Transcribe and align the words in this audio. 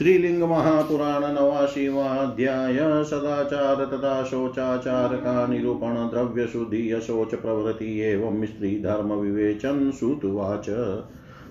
श्रीलिंग 0.00 0.42
महापुराण 0.42 1.34
नवाशीवाध्याय 1.34 2.78
सदाचार 3.04 3.84
तथा 3.84 4.22
शोचाचार 4.22 5.16
का 5.16 5.46
निरूपण 5.46 5.94
द्रव्य 5.94 6.46
शुद्धि 6.46 7.00
शोच 7.00 7.34
प्रवृत्ति 7.34 8.00
एवं 8.00 8.46
स्त्री 8.46 8.82
धर्म 8.82 9.12
विवेचन 9.12 9.90
सुतुवाच। 9.90 10.68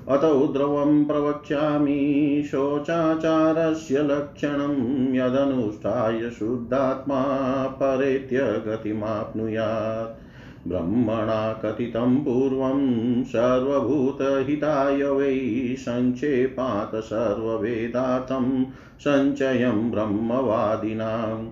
अत 0.07 0.23
उद्रवं 0.23 1.05
प्रवक्ष्यामि 1.05 2.43
शोचाचारस्य 2.51 3.97
लक्षणं 3.97 4.73
यदनुष्ठाय 5.15 6.29
शुद्धात्मा 6.29 7.23
परेत्य 7.67 8.37
गतिमाप्नुयात् 8.37 10.28
ब्रह्मणा 10.67 11.53
कथितं 11.53 12.23
पूर्वं 12.23 13.23
सर्वभूतहिताय 13.23 15.03
वै 15.03 15.75
सङ्क्षेपात् 15.79 16.95
सर्ववेदार्थं 16.95 18.65
सञ्चयं 18.99 19.91
ब्रह्मवादिनाम् 19.91 21.47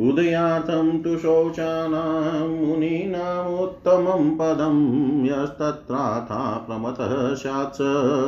उदयार्थं 0.00 1.02
तु 1.02 1.18
शौचानां 1.18 2.48
मुनीनामुत्तमं 2.48 4.36
पदं 4.36 5.26
यस्तत्राथा 5.26 6.58
प्रमतः 6.58 7.34
स्यात् 7.34 7.74
स 7.74 7.78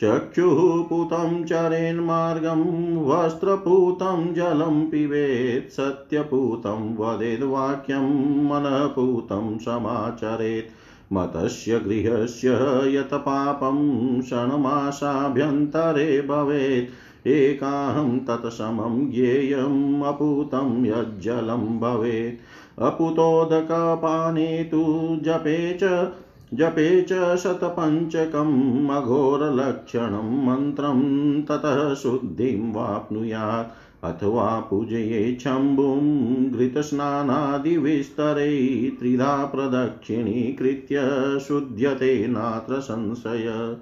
चक्षुः 0.00 0.88
पूतं 0.88 1.44
चरेन्मार्गं 1.44 3.06
वस्त्रपूतं 3.06 4.34
जलं 4.34 4.90
पिबेत् 4.90 5.72
सत्यपूतं 5.72 6.96
वदेद्वाक्यं 6.96 8.44
मनपूतं 8.44 9.58
समाचरेत्। 9.58 10.72
मतस्य 11.12 11.78
गृहस्य 11.78 12.50
यत् 12.96 13.14
पापं 13.14 14.22
षण्मासाभ्यन्तरे 14.22 16.22
भवेत्। 16.22 17.11
एकाहं 17.26 18.18
तत्समं 18.18 19.10
ज्ञेयम् 19.10 20.02
अपूतं 20.02 20.86
यज्जलं 20.86 21.80
भवेत्। 21.80 22.40
अपूतोदकपाने 22.82 24.64
तु 24.64 25.18
जपे 25.22 25.78
च 25.82 26.12
जपे 26.54 27.02
च 27.02 27.36
शतपञ्चकम् 27.36 28.90
अघोरलक्षणं 28.90 30.46
मन्त्रं 30.46 31.42
ततः 31.42 31.94
शुद्धिं 31.94 32.72
वाप्नुयात्। 32.72 34.04
अथवा 34.04 34.66
पूजये 34.70 35.38
शम्भुं 35.40 36.50
घृतस्नानादिविस्तरै 36.50 38.92
त्रिधा 38.98 39.44
प्रदक्षिणीकृत्य 39.44 41.00
शुध्यते 41.40 42.28
नात्र 42.28 42.80
संशय। 42.80 43.76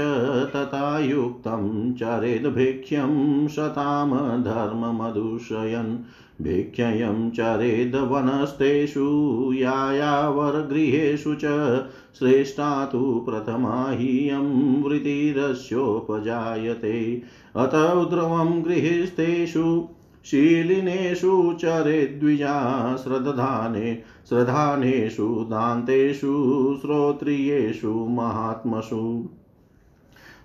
तथा 0.55 0.99
युक्तं 0.99 1.93
चरेद्भिक्ष्यं 1.93 3.47
शतां 3.47 4.41
धर्ममदूषयन् 4.41 5.97
भिक्षयं 6.43 7.31
चरेद्वनस्तेषु 7.31 9.51
यायावरगृहेषु 9.53 11.35
च 11.35 11.85
श्रेष्ठा 12.19 12.85
तु 12.85 13.25
प्रथमा 13.29 13.89
ह्यं 13.89 14.83
वृत्तिरस्योपजायते 14.83 17.21
अत 17.55 17.75
उद्रवं 17.75 18.65
गृहस्थेषु, 18.65 19.87
शीलिनेषु 20.25 21.57
चरेद्विजा 21.61 22.95
श्रद्धाने 22.95 24.16
श्रधानेषु 24.29 25.47
दान्तेषु 25.49 26.77
श्रोत्रियेषु 26.81 27.93
महात्मसु। 27.93 29.29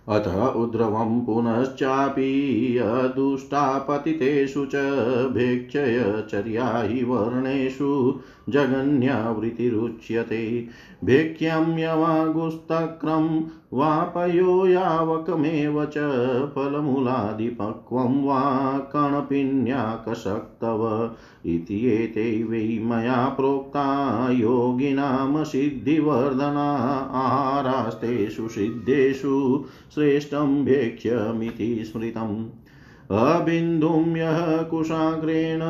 अथ 0.09 0.57
उद्रवं 0.57 1.25
पुनश्चापि 1.25 2.79
अदुष्टापतितेषु 2.79 4.65
च 4.65 4.77
भेक्षयचर्या 5.33 6.83
हि 6.83 7.05
वर्णेषु। 7.05 8.21
जगन्यावृत्तिरुच्यते 8.49 10.69
भेक्ष्यं 11.05 11.79
यवागुस्तक्रं 11.79 13.43
वापयो 13.73 14.67
यावकमेव 14.67 15.85
च 15.85 15.93
फलमूलादिपक्वं 16.55 18.25
वा 18.25 18.79
कणपिन्याकशक्तव 18.79 21.11
इति 21.47 21.87
एते 21.87 22.45
वै 22.45 22.81
मया 22.83 23.29
प्रोक्ता 23.29 24.29
योगिनां 24.33 25.45
सिद्धिवर्धना 25.45 27.11
आहारास्तेषु 27.15 28.49
सिद्धेषु 28.49 29.65
श्रेष्ठं 29.95 30.65
भेक्ष्यमिति 30.65 31.85
स्मृतम्। 31.85 32.47
अबिन्दुं 33.11 34.17
यः 34.17 34.63
कुशाग्रेण 34.63 35.61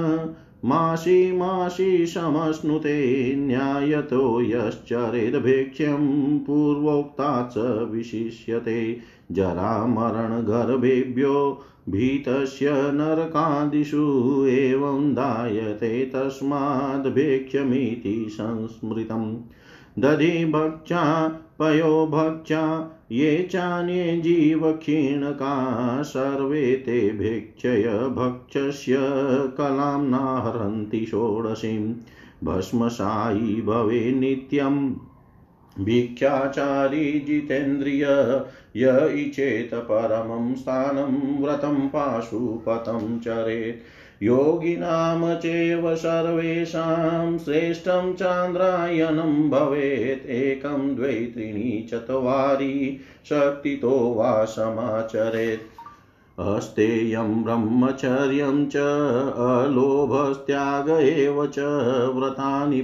मासि 0.64 1.32
मासि 1.32 2.06
समश्नुते 2.06 3.36
न्यायतो 3.36 4.42
यश्चरेद्भेक्ष्यं 4.42 6.38
पूर्वोक्तात् 6.38 7.52
स 7.52 7.88
विशिष्यते। 7.90 8.98
जरामरणगर्भेभ्यो 9.32 11.62
भीतस्य 11.88 12.70
नरकादिषु 12.70 14.46
एवं 14.46 15.14
दायते 15.14 16.04
तस्माद्भेक्ष्यमिति 16.04 18.26
संस्मृतम्। 18.30 19.36
दधिभक्षा 21.60 21.72
पयोभक्षा 21.72 22.92
ये 23.12 23.48
चान्ये 23.52 24.16
जीवक्षीणका, 24.18 26.02
सर्वे 26.02 26.74
ते 26.74 27.10
भिक्षय 27.10 27.82
भक्षस्य 27.92 28.96
कलां 29.58 30.02
नाहरन्ति 30.02 31.06
षोडशीं। 31.06 31.94
भस्मशायी 32.44 33.62
भवे 33.62 34.12
नित्यम् 34.12 34.94
भिक्षाचारी 35.81 37.20
जितेन्द्रिय, 37.20 38.04
य 38.76 39.14
इचेत 39.26 39.75
परमं 39.75 40.54
स्थानं 40.54 41.43
व्रतं 41.43 41.88
पाशुपतं 41.88 43.19
चरेत्। 43.19 44.01
योगिनां 44.22 45.36
चैव 45.36 45.96
सर्वेषां 45.96 47.38
श्रेष्ठं 47.38 48.14
चान्द्रायणं 48.14 49.50
भवेत् 49.50 50.30
एकं 50.30 50.96
द्वै 50.96 51.12
त्रीणि 51.12 51.88
चत्वारि 51.90 53.00
शक्तितो 53.24 54.14
वा 54.14 54.44
समाचरेत्। 54.44 55.72
अस्तेयं 56.40 57.44
ब्रह्मचर्यं 57.44 58.66
च, 58.66 58.76
अलोभस्त्याग 59.36 60.88
एव 60.90 61.46
च, 61.46 61.58
व्रतानि 62.14 62.82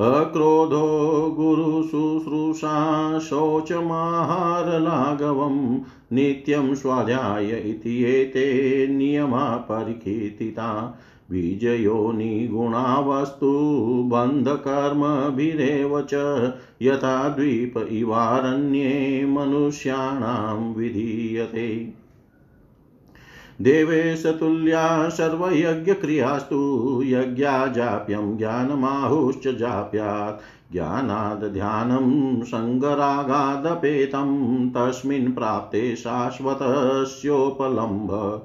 अक्रोधो 0.00 1.34
गुरुशुश्रूषा 1.38 3.18
शौचमाहारलाघवं 3.18 5.80
नित्यं 6.12 6.74
स्वाध्याय 6.74 7.50
इति 7.50 8.04
एते 8.04 8.88
नियमा 8.88 9.56
परिकीर्तिता। 9.56 10.98
बीजयोनिगुणा 11.30 13.00
वस्तु 13.00 14.02
बन्धकर्मभिरेव 14.06 16.00
च 16.00 16.52
यथा 16.82 17.28
द्वीप 17.28 17.78
इवारण्ये 17.78 19.26
मनुष्याणां 19.26 20.74
विधीयते। 20.74 21.97
देवेशतुल्या 23.60 25.08
सर्वयज्ञक्रियास्तु 25.08 27.02
यज्ञा 27.04 27.66
जाप्यं 27.66 28.36
ज्ञानमाहुश्च 28.36 29.48
जाप्यात् 29.48 30.40
ज्ञानाद् 30.72 32.44
सङ्गरागादपेतं 32.44 34.70
तस्मिन् 34.70 35.32
प्राप्ते 35.32 35.96
शाश्वतस्योपलम्ब। 35.96 38.42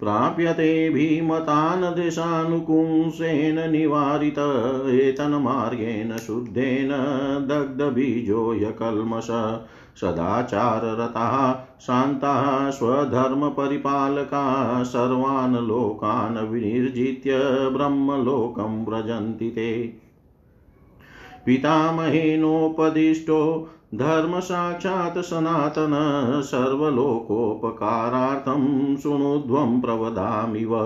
प्राप्यते 0.00 0.90
भीमतान् 0.90 1.94
देशानुकुंसेन 1.94 3.70
निवारित 3.70 4.38
एतन्मार्गेण 4.90 6.16
शुद्धेन 6.16 6.88
दग्धबीजो 7.48 8.54
यकल्मष 8.54 9.26
सदाचाररताः 10.00 11.52
शान्ताः 11.80 12.70
स्वधर्मपरिपालका 12.70 14.44
सर्वान् 14.82 15.66
लोकान् 15.66 16.48
विनिर्जित्य 16.48 17.38
ब्रह्मलोकं 17.70 18.84
व्रजन्ति 18.86 19.50
ते। 19.50 19.70
पितामहेनोपदिष्टो 21.46 23.40
धर्मसाक्षात् 23.94 25.18
सनातन 25.18 26.42
सर्वलोकोपकारार्थं 26.44 28.96
शृणुध्वं 28.96 29.80
प्रवदामिव 29.80 30.78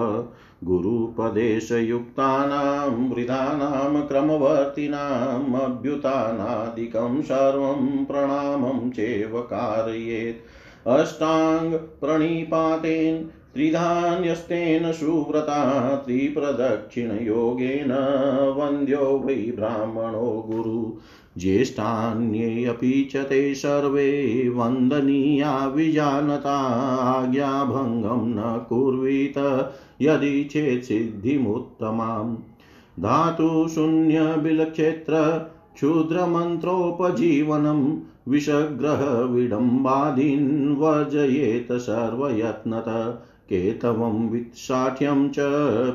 गुरुपदेशयुक्तानां, 0.65 3.15
वृदानां 3.15 4.03
क्रमवर्तिनाम् 4.03 5.55
अभ्युतानादिकं 5.55 7.23
सर्वं 7.23 8.05
प्रणामं 8.05 8.91
चैव 8.91 9.41
कारयेत्। 9.41 10.89
अष्टाङ्गप्रणिपातेन 10.89 13.31
त्रिधान्यस्तेन 13.55 14.93
सुव्रता, 14.93 15.97
त्रिप्रदक्षिणयोगेन 15.97 17.91
वन्द्यो 18.59 18.99
वै 18.99 19.35
ब्राह्मणो 19.35 20.47
गुरु। 20.51 20.97
ज्येष्ठान्येऽपि 21.39 23.09
च 23.13 23.17
ते 23.17 23.55
सर्वे 23.55 24.49
वन्दनीया 24.49 25.67
विजानता 25.67 26.57
आज्ञाभङ्गं 27.21 28.29
न 28.29 28.67
कुर्वीत 28.69 29.69
यदि 30.03 30.45
चेत् 30.45 30.85
सिद्धिमुत्तमाम्। 30.85 33.03
धातुशून्यबिलक्षेत्र 33.03 35.15
क्षुद्रमन्त्रोपजीवनं 35.75 38.03
विषग्रहविडम्बादीन् 38.29 40.77
वर्जयेत 40.77 41.73
सर्वयत्नत। 41.73 42.85
केतवं 43.49 44.31
वित्साठ्यं 44.31 45.29
च 45.29 45.35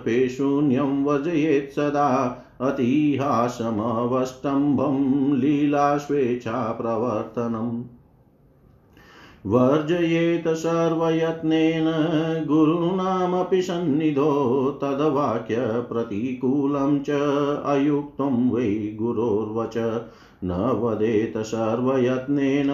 पेशून्यं 0.06 1.04
वर्जयेत् 1.04 1.72
सदा 1.72 2.46
अतिहासमवष्टम्भं 2.62 5.36
लीलास्वेच्छाप्रवर्तनम् 5.36 7.84
वर्जयेत 9.46 10.48
सर्वयत्नेन 10.48 11.86
गुरूणामपि 12.48 13.62
सन्निधो, 13.62 14.80
तद्वाक्यप्रतिकूलं 14.84 17.00
च 17.00 17.10
अयुक्तं 17.66 18.50
वै 18.50 18.98
गुरोर्वच। 19.02 20.02
न 20.44 20.80
वदेत 20.82 21.38
सर्वयत्नेन, 21.38 22.70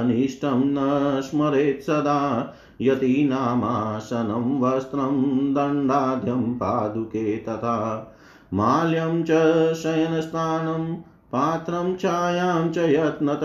अनिष्टं 0.00 0.62
न 0.64 0.76
स्मरेत् 1.20 1.82
सदा। 1.82 2.54
यतीनामासनं 2.80 4.60
वस्त्रं 4.60 5.54
दण्डाद्यं 5.54 6.54
पादुके 6.54 7.36
तथा। 7.36 8.12
माल्यं 8.54 9.22
च 9.22 9.26
शयनस्थानं, 9.74 10.94
पात्रं 11.32 11.96
छायां 11.96 12.70
च 12.70 12.78
यत्नत, 12.78 13.40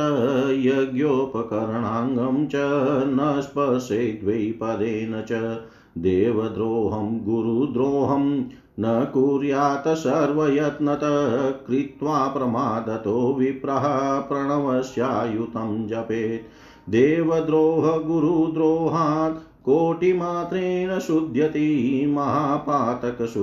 यज्ञोपकरणाङ्गं 0.52 2.48
च 2.48 2.52
न 3.06 3.42
स्पर्शेद्वै 3.44 4.54
पदेन 4.62 5.22
च। 5.22 5.60
देवद्रोहं, 5.98 7.20
गुरुद्रोहं, 7.20 8.44
न 8.80 9.08
कुर्यात् 9.14 9.98
सर्वयत्नत, 9.98 11.00
कृत्वा 11.68 12.28
प्रमादतो 12.28 13.34
विप्रः 13.34 14.20
प्रणवस्यायुतं 14.20 15.88
जपेत्। 15.88 16.42
देवद्रोह, 16.90 17.98
गुरुद्रोहात् 17.98 19.51
कोटिमात्रेण 19.66 21.00
शुध्यति, 21.00 22.06
महापातकशुद्ध्यर्थं 22.10 23.42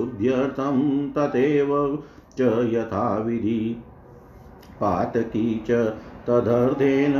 तथैव 1.11 2.03
च 2.37 2.41
यथाविधि। 2.73 3.83
पातकी 4.81 5.63
च 5.67 5.71
तदर्धेन 6.27 7.13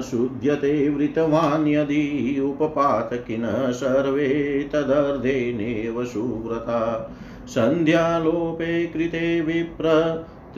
शुध्यते 0.00 0.88
वृतवान् 0.88 1.68
यदि 1.68 2.40
उपपातकिनः 2.40 3.70
सर्वे 3.70 4.28
तदर्धेनेव 4.72 6.04
सुव्रता। 6.04 7.10
सन्ध्यालोपे 7.46 8.86
कृते 8.86 9.40
विप्र 9.40 9.84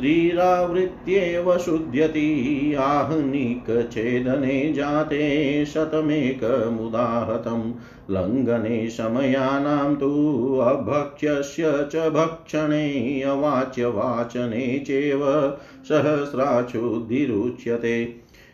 त्रिरावृत्येव 0.00 1.59
शुध्यति। 1.59 2.75
आहनिकछेदने 2.78 4.73
जाते 4.73 5.66
शतमेकमुदाहतं। 5.66 7.75
लङ्घने 8.11 8.90
समयानां 8.90 9.97
तु 9.97 10.61
अभक्ष्यस्य 10.64 11.88
च 11.92 12.11
भक्षणे 12.11 13.23
अवाच्यवाचने 13.23 14.78
चैव 14.78 15.52
सहस्राचुद्धिरुच्यते 15.88 18.04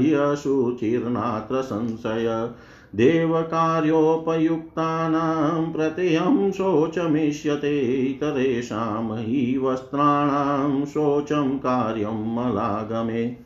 ह्यशुचिर्नात्र 0.00 1.62
संशय 1.62 2.48
देवकार्योपयुक्तानां 2.94 5.72
प्रत्ययं 5.72 6.52
शोचमिष्यते 6.52 7.80
इतरेषां 7.80 9.18
हि 9.18 9.58
वस्त्राणां 9.62 10.84
शोचं 10.84 11.58
कार्यं 11.58 12.34
मलागमे। 12.34 13.36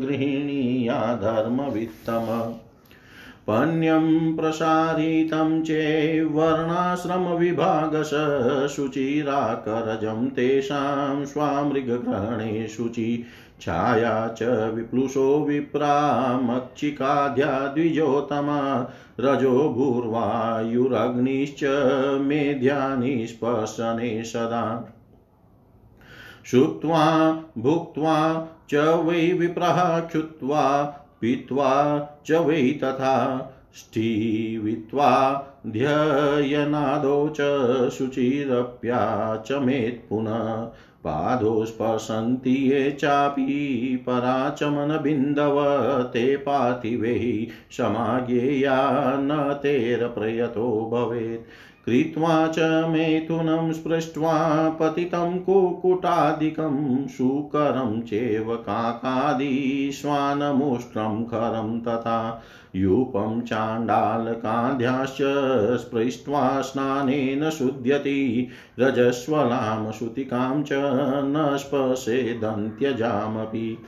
गृहिणीया 0.00 1.14
धर्मवित्तम। 1.14 2.54
पण्यं 3.48 4.36
प्रसारितं 4.36 5.62
चेवर्णाश्रमविभागश 5.62 8.10
शुचिराकरजं 8.76 10.28
तेषां 10.28 11.24
स्वामृगग्रहणे 11.24 12.66
शुचि 12.66 13.24
छाया 13.60 14.28
च 14.28 14.70
विप्लुषो 14.74 15.44
विप्रामक्षिकाद्या 15.44 17.66
द्विजोतमा 17.66 18.92
रजो 19.20 19.50
भूर्वायुरग्निश्च 19.50 21.60
मेध्यानि 22.20 23.26
स्पर्शने 23.26 24.24
सदा। 24.24 24.94
शुक्त्वा, 26.44 27.42
भुक्त्वा 27.58 28.48
च 28.70 28.74
वै 28.74 29.32
विप्रः 29.32 30.00
क्षुत्वा 30.00 30.94
पीत्वा 31.20 32.08
च 32.26 32.32
वै 32.32 32.80
तथा 32.84 33.44
स्ठीवित्वा 33.74 35.44
ध्ययनादौ 35.66 37.28
च 37.28 37.90
शुचिरप्याचमेत् 37.90 40.08
पुनः 40.08 40.70
पादौ 41.04 41.64
स्पशन्ति 41.64 42.50
ये 42.50 42.90
चापि 42.90 44.04
पराचमनबिन्दव 44.06 45.64
ते 46.04 46.36
पार्थिवैः 46.36 47.52
समाज्ञेया 47.70 49.16
न 49.18 49.58
तेरप्रयतो 49.62 50.90
भवेत्। 50.92 51.77
कृत्वा 51.88 52.46
च 52.46 52.84
मेथुनं 52.88 53.72
स्पृष्ट्वा 53.72 54.68
पतितं 54.80 55.38
कुकुटादिकं 55.38 57.08
शूकरं 57.08 58.02
चेव 58.02 58.56
काकादिश्वानमुष्ट्रं 58.56 61.24
खरं 61.24 61.80
तथा 61.80 62.42
यूपं 62.76 63.40
चाण्डालकाद्याश्च 63.40 65.18
स्पृष्ट्वा 65.80 66.60
स्नानेन 66.60 67.50
शुध्यति 67.50 68.48
रजस्वलां 68.78 69.92
श्रुतिकां 69.92 70.62
च 70.62 70.68
न 71.24 71.56
स्पशेदन्त्यजामपि 71.56 73.78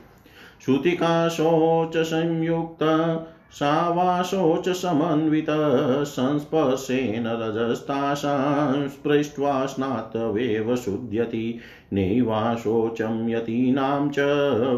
श्रुतिकाशोच 3.59 4.23
सावाशोच 4.23 4.69
समन्वितः 4.69 6.05
संस्पर्शेन 6.05 7.27
रजस्तासां 7.27 8.89
स्पृष्ट्वा 8.89 9.67
स्नातवेव 9.67 10.77
शुध्यति 10.77 11.59
नैवाशोचं 11.93 13.29
यतीनां 13.29 14.09
च 14.09 14.19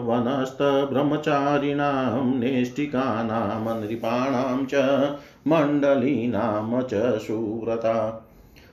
वनस्थब्रह्मचारिणां, 0.05 2.39
नेष्टिकानां, 2.39 3.81
नृपाणां 3.81 4.65
च 4.65 5.09
मण्डलीनां 5.49 6.83
च 6.83 7.19
सुव्रता। 7.19 8.29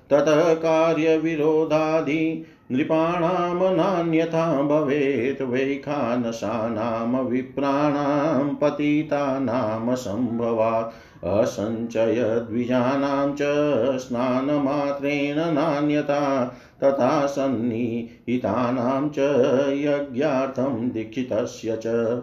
ततः 0.10 0.54
कार्यविरोधादि 0.54 2.46
नृपाणां 2.72 3.76
नान्यथा 3.76 4.62
भवेत् 4.62 5.42
वैखानसानां 5.42 7.26
विप्राणां 7.26 8.56
पतितानां 8.56 9.96
सम्भवात् 9.96 11.26
असञ्चयद्विजानां 11.26 13.36
च 13.42 13.44
स्नानमात्रेण 14.00 15.54
नान्यथा 15.54 16.56
तथा 16.84 17.28
सन्निहितानां 17.28 19.10
च 19.10 19.20
यज्ञार्थं 19.84 20.90
दीक्षितस्य 20.90 21.80
च 21.86 22.22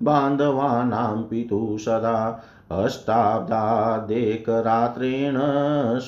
बान्धवानां 0.06 1.18
पितुः 1.30 1.76
सदा 1.84 2.14
अष्टाब्दादेकरात्रेण 2.82 5.36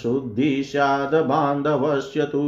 शुद्धि 0.01 0.49
स्याद् 0.71 1.15
बान्धवस्य 1.29 2.27
तु 2.33 2.41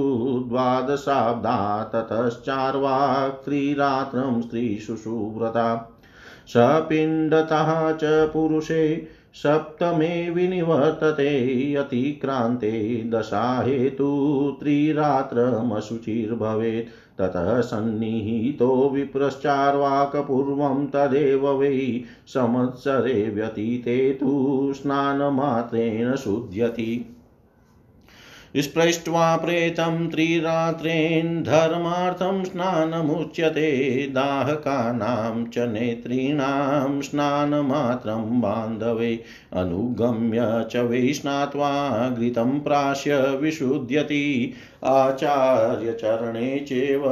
द्वादशाब्दा 0.49 1.55
ततश्चार्वाक् 1.95 3.38
त्रिरात्रं 3.45 4.40
स्त्रीषु 4.43 4.97
सुव्रता 5.05 5.69
सपिण्डतः 6.55 7.71
च 8.02 8.11
पुरुषे 8.33 8.83
सप्तमे 9.42 10.30
विनिवर्तते 10.30 11.75
अतिक्रान्ते 11.75 13.04
दशाहेतु 13.04 14.57
त्रिरात्रमशुचिर्भवेत्। 14.61 17.18
ततः 17.18 17.61
सन्निहितो 17.61 18.90
विप्रश्चार्वाकपूर्वं 18.90 20.87
तदेव 20.87 21.59
वै 21.59 22.02
संवत्सरे 22.26 23.30
व्यतीते 23.30 24.12
तु 24.12 24.73
स्नानमात्रेण 24.76 26.17
शुध्यति। 26.17 27.18
स्पृष्ट्वा 28.62 29.36
प्रेतं 29.36 30.08
त्रिरात्रेन् 30.08 31.42
धर्मार्थं 31.42 32.44
स्नानमुच्यते, 32.44 34.06
दाहकानां 34.12 35.47
च 35.47 35.58
नेत्रीणां 35.58 37.00
स्नानमात्रं 37.00 38.40
बान्धवे, 38.40 39.21
अनुगम्य 39.52 40.66
च 40.71 40.76
वै 40.76 41.12
स्नात्वा 41.12 42.08
घृतं 42.08 42.60
प्राश्य 42.60 43.16
विशुध्यति। 43.16 44.52
आचार्यचरणे 44.84 46.58
चैव 46.58 47.08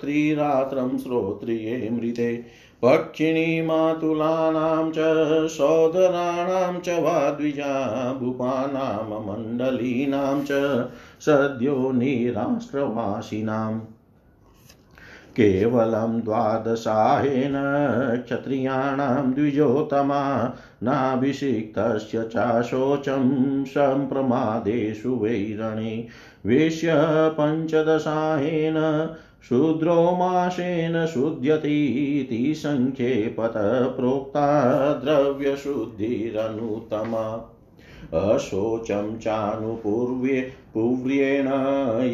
त्रिरात्रं 0.00 0.98
श्रोत्रिये 0.98 1.88
मृते। 1.92 2.60
पक्षिणी 2.82 3.62
मातुलानां 3.62 4.90
च 4.90 4.94
सोदराणां 5.50 6.80
च 6.80 6.88
वा 6.88 7.30
द्विजा 7.30 8.12
भूपानां, 8.12 9.20
मण्डलीनां 9.26 10.44
च, 10.44 10.48
सद्यो 11.20 11.92
निराष्ट्रवासिनाम् 11.92 13.80
केवलं 15.36 16.20
द्वादशाहेन 16.20 17.52
क्षत्रियाणां 18.16 19.32
द्विजोतमा 19.32 20.54
नाभिषिक्तस्य 20.82 22.22
चाशोचं 22.22 23.64
सम्प्रमादेषु 23.64 25.14
वैरणे। 25.14 26.06
वेश्य 26.46 26.92
पञ्चदशाहेन 27.40 29.08
शूद्रो 29.48 30.14
माशेन 30.14 31.06
शुध्यतीति 31.06 32.54
सङ्ख्येपत 32.54 33.52
प्रोक्ता 33.96 34.94
द्रव्यशुद्धिरनुत्तमा। 34.94 37.46
अशोचं 38.14 39.18
चानुपूर्व्ये 39.18 40.40
पुव्र्येण 40.74 41.46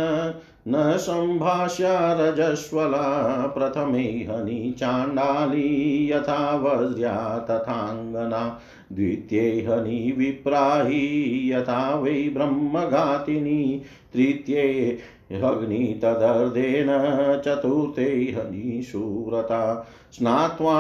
न 0.67 0.97
सम्भाष्या 0.97 2.13
रजस्वला 2.13 3.47
प्रथमे 3.47 4.00
हनि 4.00 4.76
चाण्डाली 4.80 6.12
यथा 6.12 6.56
वज्र्या 6.56 7.39
तथाङ्गना, 7.39 8.62
द्वितीये 8.93 9.62
हनि 9.62 10.15
विप्राही 10.17 11.52
यथा 11.52 11.95
वै 11.95 12.32
ब्रह्मघातिनी, 12.34 13.82
तृतीये 14.13 15.00
अग्नि 15.43 16.00
तदर्धेन, 16.04 16.88
चतुर्थे 17.45 18.10
हनिशूरता 18.10 19.88
स्नात्वा 20.13 20.80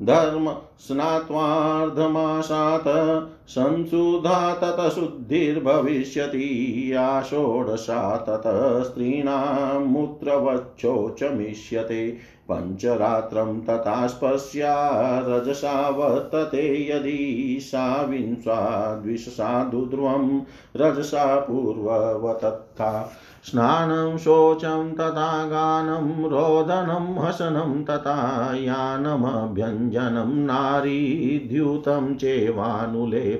धर्म 0.00 0.56
स्नात्वार्धमासात् 0.80 3.35
संशुद्धा 3.48 4.54
ततः 4.54 4.88
शुद्धिर्भविष्यति 4.88 6.88
या 6.92 7.22
षोडशा 7.22 8.16
ततः 8.16 8.82
स्त्रीणां 8.82 9.80
मूत्रवच्छोचमिष्यते। 9.80 12.36
पञ्चरात्रं 12.52 13.60
तथा 13.60 14.06
स्पश्या 14.06 15.24
रजसा 15.26 15.88
वर्तते 15.88 16.90
यदि 16.90 17.58
सा 17.62 18.02
विंशा 18.02 18.94
द्विषसाधुध्रुवं 18.94 20.40
रजसा 20.76 21.36
पूर्ववतत्था। 21.36 23.12
स्नानं 23.44 24.18
शोचं 24.18 24.92
तथा 24.92 25.46
गानं, 25.46 26.24
रोदनं 26.24 27.26
हसनं 27.26 27.84
तथा 27.84 28.52
यानमभ्यञ्जनं, 28.56 30.36
नारीद्यूतं 30.36 32.14
चेवानुलेपनम् 32.14 33.35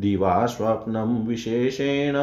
दिवा 0.00 0.46
स्वप्नं 0.46 1.26
विशेषेण 1.26 2.14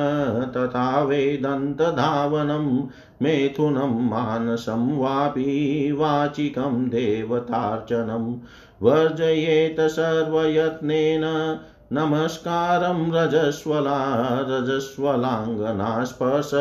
तथा 0.52 1.02
वेदन्तधावनं 1.02 2.88
मेथुनं 3.22 4.10
मानसं 4.10 4.98
वापि 4.98 5.92
वाचिकं 5.92 6.90
देवतार्चनं 6.90 8.40
वर्जयेत 8.82 9.82
सर्वयत्नेन 9.82 11.58
नमस्कारं 11.94 13.12
रजस्वला 13.12 14.42
रजस्वलाङ्गनास्पर्श 14.42 16.52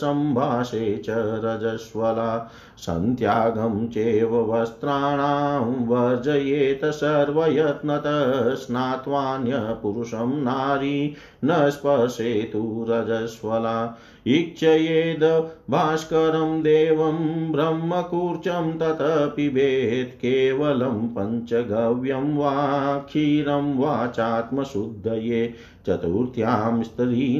सम्भाषे 0.00 0.98
च 0.98 1.06
रजस्वला 1.44 2.48
सन्त्यागं 2.78 3.88
चैव 3.88 4.52
वस्त्राणां 4.52 5.86
वर्जयेत 5.86 6.84
सर्वयत्नतः, 6.84 8.54
स्नात्वान्यपुरुषं 8.54 10.42
नारी 10.42 11.14
न 11.44 11.70
स्पर्शेतु 11.70 12.86
रजस्वला। 12.88 13.98
ईक्षयेद 14.28 15.50
भास्करं 15.70 16.62
देवं 16.62 17.52
ब्रह्मकूर्चं 17.52 18.78
ततः 18.78 19.26
पिबेत् 19.26 20.18
केवलं 20.18 21.08
पञ्चगव्यं 21.08 22.36
वा 22.36 22.96
क्षीरं 22.98 23.78
वा 23.78 24.06
चात्मशुद्धये। 24.06 25.54
चतुर्थ्यां 25.88 26.82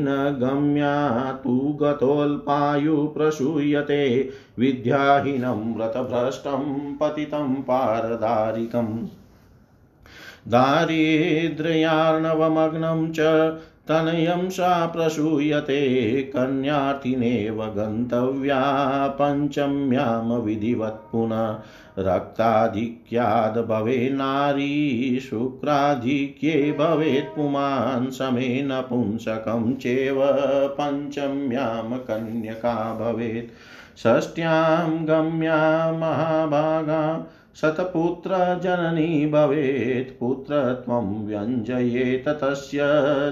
न 0.01 0.39
गम्या 0.41 1.33
तु 1.33 1.79
गतोऽल्पायुप्रसूयते 1.83 4.31
विद्याहीनं 4.59 5.77
व्रतभ्रष्टं 5.77 6.97
पतितं 6.97 7.55
पारदारिकम्। 7.55 9.07
दारिद्र्यार्णवमग्नं 10.49 13.13
च 13.13 13.19
तनयं 13.89 14.49
सा 14.49 14.87
प्रसूयते 14.87 16.23
कन्यार्थिनेव 16.23 17.65
गन्तव्या 17.65 18.63
पञ्चम्यां 19.21 20.41
विधिवत् 20.41 21.13
पुनः। 21.13 21.59
रक्ताधिक्याद् 21.99 23.69
भवे 23.69 24.11
नारी, 24.11 25.21
शुक्राधिक्ये 25.31 26.77
भवेत् 26.79 27.37
पुमान्, 27.37 28.11
समेन 28.11 28.69
पुंसकं 28.73 29.75
चेव 29.75 30.17
पञ्चम्यां 30.81 31.99
कन्यका 31.99 32.99
भवेत्। 33.01 33.53
षष्ट्यां 33.99 35.07
गम्या 35.07 35.93
महाभागा 35.93 37.31
शतपुत्रजननी 37.61 39.27
भवेत् 39.27 40.21
पुत्रत्वं 40.21 41.27
व्यञ्जयेत 41.27 42.29
तस्य 42.29 42.79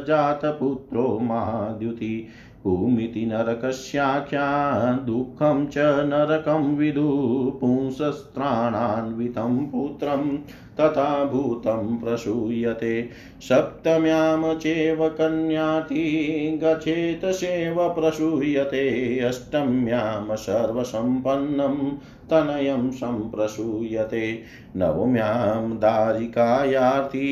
जातपुत्रो 0.07 1.19
माद्युति। 1.23 2.27
भूमिति 2.65 3.27
नरकस्याख्या, 3.27 4.93
दुःखं 4.93 5.67
च 5.67 5.79
नरकं 5.79 6.77
विदु। 6.77 7.59
पुंसस्त्राणान्वितं 7.61 9.67
पुत्रं 9.67 10.39
तथा 10.81 11.25
भूतं 11.25 11.97
प्रसूयते। 11.97 13.09
सप्तम्यां 13.41 14.55
चैव 14.57 15.09
कन्याति 15.09 16.61
गच्छेत 16.63 17.25
सेव 17.25 17.89
प्रसूयते। 17.89 19.19
अष्टम्यां 19.19 20.37
सर्वसम्पन्नं 20.37 21.91
तनयं 22.31 22.91
सम्प्रसूयते। 22.91 24.43
नवम्यां 24.77 25.71
दारिकायार्ति 25.71 27.27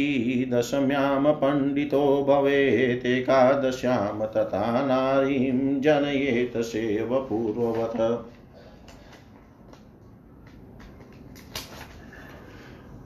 दशम्यां 0.53 1.33
पण्डितो 1.33 2.25
भवेत्। 2.29 3.07
एकादश्यां 3.07 4.27
तथा 4.27 4.87
नारीं 4.87 5.81
जनयेत 5.81 6.53
सेव 6.57 7.27
पूर्ववत् 7.31 8.34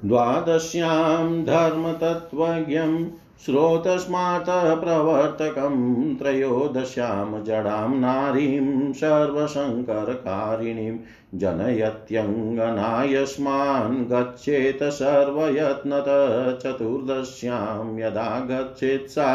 द्वादश्यां 0.04 1.44
धर्मतत्त्वज्ञं 1.44 3.06
श्रोतस्मातः 3.44 4.74
प्रवर्तकं 4.74 5.76
त्रयोदश्यां 6.16 7.44
जडां 7.44 8.00
नारीं 8.00 8.92
सर्वशङ्करकारिणीं 8.92 10.98
जनयत्यङ्गनायस्मान् 11.38 14.06
गच्छेत् 14.12 14.84
सर्वयत्नतः 14.98 16.52
चतुर्दश्यां 16.62 17.98
यदा 18.00 18.28
गच्छेत् 18.50 19.10
सा 19.10 19.28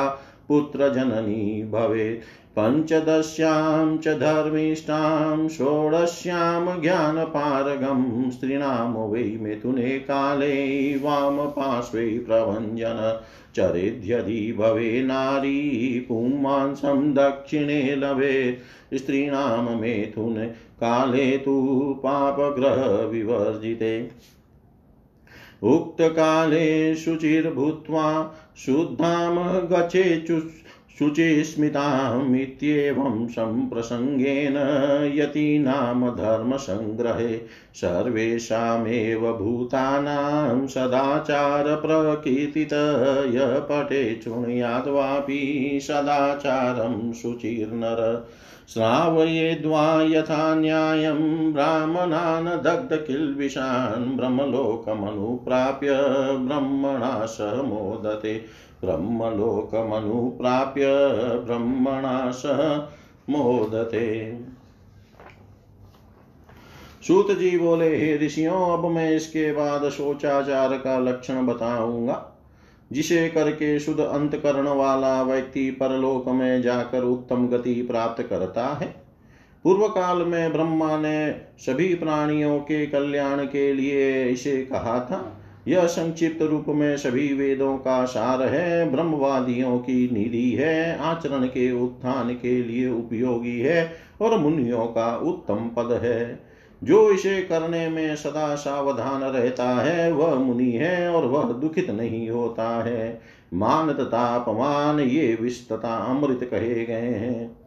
पुत्रजननी 0.54 1.70
भवेत्। 1.72 2.24
पञ्चदश्यां 2.58 3.98
च 3.98 4.08
धर्मिष्ठां 4.08 5.48
षोडश्यां 5.48 6.82
ज्ञानपारगं 6.82 8.32
स्त्रीणां 8.32 9.10
वै 9.10 9.38
मिथुने 9.42 10.00
काले 10.00 10.98
वामपार्श्वे 10.98 12.20
प्रभञ्जन 12.20 13.22
चरेद्यदि 13.56 14.56
भवे 14.58 15.04
नारी 15.04 16.06
पुंमांसं 16.08 17.14
दक्षिणे 17.14 17.96
लभेत् 17.96 18.98
स्त्रीणां 18.98 19.80
मेथुन 19.80 20.52
काले 20.84 21.38
तु 21.38 21.96
पापग्रहविवर्जिते 22.04 24.12
उक्तकाले 25.64 26.96
शुचिर्भूत्वा 26.96 28.34
शुद्धां 28.58 29.62
गच्छेचु 29.72 30.42
शुचिस्मितामित्येवं 31.00 33.28
सम्प्रसङ्गेन 33.28 34.56
यतीनां 35.14 36.16
धर्मसङ्ग्रहे 36.16 37.42
सर्वेषामेव 37.76 39.34
भूतानां 39.34 40.68
सदाचारप्रकीर्तितय 40.68 43.66
पटे 43.70 44.22
शृणुयाद्वापि 44.24 45.80
सदाचारं 45.84 47.14
शुचिर्नर 47.14 48.28
श्रावयेद्वा 48.70 50.02
यथा 50.02 50.56
न्यायं 50.56 51.54
ब्राह्मणान् 51.54 52.46
दग्धकिल्बिषान् 52.46 54.18
ब्रह्मलोकमनुप्राप्य 54.18 55.98
ब्रह्मणा 56.38 57.26
स 57.26 57.38
मोदते 57.42 58.46
ब्रह्मलोकमनुप्राप्य 58.82 60.86
ब्रह्मणा 61.46 62.32
सह 62.32 62.88
मोदते 63.30 64.38
सूत 67.08 67.32
जी 67.32 67.58
बोले, 67.58 67.98
हे 67.98 68.18
ऋषियों, 68.18 68.78
अब 68.78 68.92
मैं 68.92 69.12
इसके 69.12 69.54
बाद 69.54 69.90
शोचाचार 69.90 70.78
का 70.78 71.00
लक्षण 71.00 71.46
बताऊँगा। 71.46 72.33
जिसे 72.94 73.30
करके 73.30 73.80
शुद्ध 73.80 74.00
अंतकरण 74.00 74.68
वाला 74.68 75.24
व्यक्ति 75.24 75.72
परलोक 75.72 76.30
में 76.30 76.62
जाकर 76.62 77.04
उत्तम 77.04 77.48
गति 77.48 77.74
प्राप्त 77.74 78.24
करता 78.24 78.68
है। 78.68 78.96
पूर्व 79.64 79.88
काल 79.88 80.18
में 80.18 80.54
ब्रह्मा 80.54 80.98
ने 80.98 81.36
सभी 81.60 81.96
प्राणियों 81.96 82.60
के 82.60 82.86
कल्याण 82.86 83.46
के 83.46 83.74
लिए 83.74 84.26
इसे 84.26 84.58
कहा 84.58 85.00
था। 85.00 85.40
यह 85.68 85.86
संक्षिप्त 85.86 86.42
रूप 86.42 86.66
में 86.68 86.98
सभी 86.98 87.34
वेदों 87.34 87.78
का 87.78 88.06
सार 88.06 88.42
है। 88.42 88.92
ब्रह्मवादियों 88.92 89.78
की 89.80 90.10
निधि 90.14 90.52
है। 90.52 91.00
आचरण 91.00 91.46
के 91.46 91.72
उत्थान 91.72 92.34
के 92.34 92.64
लिए 92.64 92.90
उपयोगी 92.90 93.60
है 93.60 93.94
और 94.22 94.38
मुनियों 94.38 94.86
का 94.86 95.18
उत्तम 95.18 95.56
पद 95.56 96.00
है। 96.04 96.53
जो 96.84 97.12
इसे 97.12 97.42
करने 97.42 97.90
में 97.90 98.16
सदा 98.16 98.56
सावधान 98.56 99.22
रहता 99.24 99.70
है, 99.70 100.12
वह 100.12 100.36
मुनि 100.36 100.72
है 100.72 101.10
और 101.10 101.26
वह 101.26 101.44
दुखित 101.44 101.90
नहीं 101.90 102.30
होता 102.30 102.84
है। 102.84 103.22
मान 103.54 103.94
तथा 103.94 104.36
अपमान 104.36 105.00
ये 105.00 105.38
विष 105.42 105.68
तथा 105.68 105.96
अमृत 105.96 106.40
कहे 106.44 106.86
गए 106.86 107.14
हैं। 107.14 107.58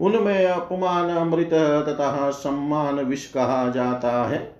उनमें 0.00 0.46
अपमान 0.46 1.10
अमृत 1.10 1.50
तथा 1.88 2.30
सम्मान 2.30 2.94
विष 2.94 3.26
कहा 3.26 3.70
जाता 3.70 4.24
है। 4.24 4.56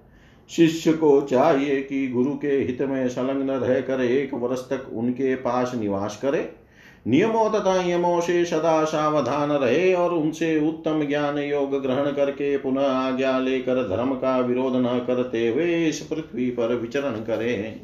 शिष्य 0.50 0.92
को 0.92 1.20
चाहिए 1.20 1.82
कि 1.82 2.08
गुरु 2.08 2.34
के 2.34 2.48
हित 2.48 2.82
में 2.82 3.08
संलग्न 3.08 3.50
रहकर 3.50 4.00
एक 4.00 4.34
वर्ष 4.34 4.60
तक 4.60 4.90
उनके 4.92 5.34
पास 5.34 5.74
निवास 5.74 6.18
करे। 6.22 6.63
नियमों 7.06 7.48
तथा 7.50 7.74
यमों 7.90 8.20
से 8.20 8.44
सदा 8.44 8.84
सावधान 8.84 9.52
रहे 9.52 9.92
और 9.94 10.14
उनसे 10.14 10.68
उत्तम 10.68 11.04
ज्ञान 11.04 11.38
योग 11.38 11.82
ग्रहण 11.82 12.10
करके 12.12 12.56
पुनः 12.56 12.86
आज्ञा 12.86 13.38
लेकर 13.38 13.82
धर्म 13.88 14.14
का 14.14 14.38
विरोध 14.38 14.76
न 14.76 14.98
करते 15.06 15.48
हुए 15.48 15.86
इस 15.86 16.00
पृथ्वी 16.00 16.50
पर 16.50 16.74
विचरण 16.74 17.12
करे। 17.12 17.80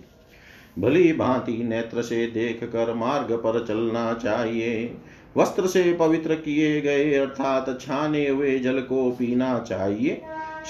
भली 0.78 1.12
भांति 1.12 1.52
नेत्र 1.52 2.02
से 2.02 2.26
देख 2.26 2.64
कर 2.64 2.94
मार्ग 2.94 3.32
पर 3.32 3.64
चलना 3.66 4.12
चाहिए। 4.14 4.96
वस्त्र 5.36 5.66
से 5.66 5.92
पवित्र 5.92 6.34
किए 6.34 6.80
गए 6.80 7.14
अर्थात 7.14 7.78
छाने 7.80 8.28
हुए 8.28 8.58
जल 8.58 8.80
को 8.80 9.10
पीना 9.10 9.58
चाहिए। 9.58 10.20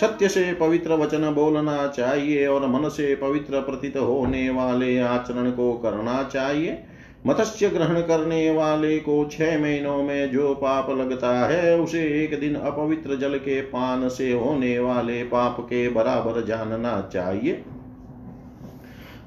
सत्य 0.00 0.28
से 0.28 0.52
पवित्र 0.52 0.94
वचन 0.94 1.30
बोलना 1.30 1.86
चाहिए 1.86 2.46
और 2.46 2.66
मन 2.66 2.88
से 2.88 3.14
पवित्र 3.14 3.60
प्रतीत 3.60 3.96
होने 3.96 4.50
वाले 4.50 4.98
आचरण 4.98 5.50
को 5.50 5.72
करना 5.72 6.22
चाहिए। 6.22 6.78
मत्स्य 7.26 7.68
ग्रहण 7.68 8.00
करने 8.00 8.50
वाले 8.50 8.98
को 8.98 9.24
छह 9.32 9.58
महीनों 9.58 10.02
में 10.02 10.32
जो 10.32 10.54
पाप 10.54 10.90
लगता 10.90 11.46
है, 11.46 11.80
उसे 11.80 12.24
एक 12.24 12.40
दिन 12.40 12.54
अपवित्र 12.54 13.16
जल 13.16 13.38
के 13.38 13.60
पान 13.60 14.08
से 14.08 14.32
होने 14.32 14.78
वाले 14.78 15.22
पाप 15.24 15.60
के 15.60 15.88
बराबर 15.88 16.44
जानना 16.44 17.10
चाहिए। 17.12 17.52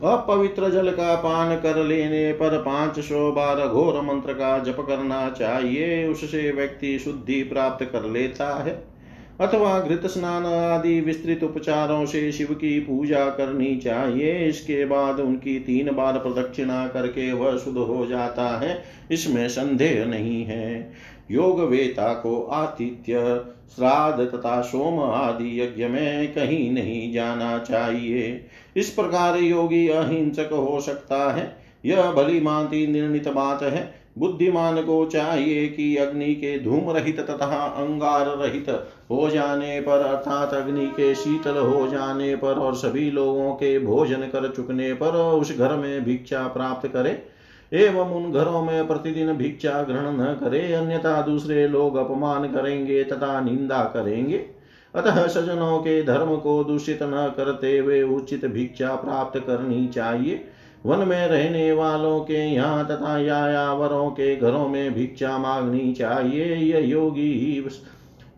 अपवित्र 0.03 0.69
जल 0.69 0.91
का 0.91 1.15
पान 1.15 1.56
कर 1.56 1.84
लेने 1.84 2.34
पर 2.34 2.58
पाँच 2.58 2.99
सौ 2.99 3.32
बार 3.32 3.67
घोर 3.67 4.01
मंत्र 4.01 4.34
का 4.34 4.60
जप 4.60 4.77
करना 4.88 5.29
चाहिए, 5.29 6.08
उससे 6.08 6.51
व्यक्ति 6.51 6.99
शुद्धि 6.99 7.43
प्राप्त 7.43 7.86
कर 7.86 8.03
लेता 8.03 8.63
है। 8.63 8.92
अथवा 9.41 9.80
घृत 9.80 10.06
स्नान 10.06 10.46
आदि 10.46 11.02
विस्तृत 11.02 11.43
उपचारों 11.43 12.06
से 12.06 12.32
शिव 12.32 12.48
की 12.48 12.80
पूजा 12.80 13.26
करनी 13.26 13.76
चाहिए। 13.78 14.46
इसके 14.46 14.86
बाद 14.86 15.19
उनकी 15.19 15.60
तीन 15.60 15.91
बार 15.91 16.13
प्रदक्षिणा 16.13 16.88
करके 16.88 17.34
वह 17.34 17.58
शुद्ध 17.58 17.78
हो 17.78 18.06
जाता 18.06 18.60
है। 18.60 18.84
इसमें 19.12 19.50
संदेह 19.50 20.06
नहीं 20.06 20.43
है। 20.43 20.93
योग 21.32 21.60
वेता 21.60 22.13
को 22.13 22.43
आतिथ्य, 22.43 23.13
श्राद्ध 23.76 24.24
तथा 24.24 24.62
सोम 24.62 25.00
आदि 25.00 25.62
यज्ञ 25.62 25.88
में 25.88 26.34
कहीं 26.34 26.72
नहीं 26.72 27.13
जाना 27.13 27.60
चाहिए। 27.60 28.46
इस 28.76 28.89
प्रकार 28.89 29.38
योगी 29.38 29.88
अहिंसक 29.88 30.50
हो 30.52 30.82
सकता 30.82 31.34
है। 31.34 31.58
यह 31.86 32.12
भली 32.12 32.39
मानती 32.39 32.88
निर्णित 32.88 33.28
बात 33.28 33.63
है। 33.63 34.03
बुद्धिमान 34.17 34.82
को 34.82 35.06
चाहिए 35.06 35.67
कि 35.67 35.95
अग्नि 35.95 36.34
के 36.36 36.60
धूम 36.60 36.91
रहित 36.91 37.19
तथा 37.19 37.63
अंगार 37.78 38.28
रहित 38.28 38.69
हो 39.12 39.30
जाने 39.30 39.82
पर, 39.82 39.99
अर्थात 39.99 40.54
अग्नि 40.54 40.88
के 40.88 41.15
शीतल 41.15 41.58
हो 41.58 41.88
जाने 41.88 42.36
पर 42.36 42.54
और 42.56 42.76
सभी 42.76 43.12
लोगों 43.12 43.54
के 43.54 43.80
भोजन 43.80 44.28
कर 44.28 44.52
चुकने 44.56 44.93
पर 44.93 45.15
उस 45.15 45.58
घर 45.58 45.76
में 45.76 46.04
भिक्षा 46.04 46.47
प्राप्त 46.47 46.88
करे। 46.88 47.21
एवं 47.73 48.12
उन 48.12 48.32
घरों 48.32 48.63
में 48.63 48.88
प्रतिदिन 48.88 49.34
भिक्षा 49.34 49.84
ग्रहण 49.84 50.17
न 50.21 50.38
करे, 50.43 50.73
अन्यथा 50.73 51.21
दूसरे 51.21 51.67
लोग 51.67 51.95
अपमान 51.95 52.47
करेंगे 52.47 53.04
तथा 53.04 53.39
निंदा 53.41 53.84
करेंगे। 53.84 54.45
अतः 54.95 55.28
सजनों 55.28 55.78
के 55.80 56.04
धर्म 56.04 56.36
को 56.38 56.63
दूषित 56.63 56.99
न 57.04 57.34
करते 57.38 57.78
हुए 57.78 58.02
उचित 58.02 58.45
भिक्षा 58.45 58.95
प्राप्त 58.95 59.39
करनी 59.39 59.88
चाहिए। 59.88 60.43
वन 60.86 61.08
में 61.08 61.28
रहने 61.28 61.72
वालों 61.72 62.19
के 62.19 62.46
यहाँ 62.46 62.86
तथा 62.88 63.17
यायावरों 63.17 64.10
के 64.10 64.36
घरों 64.36 64.67
में 64.67 64.93
भिक्षा 64.93 65.38
मांगनी 65.38 65.93
चाहिए। 65.93 66.56
यह 66.56 66.88
योगी 66.88 67.32
ही 67.34 67.69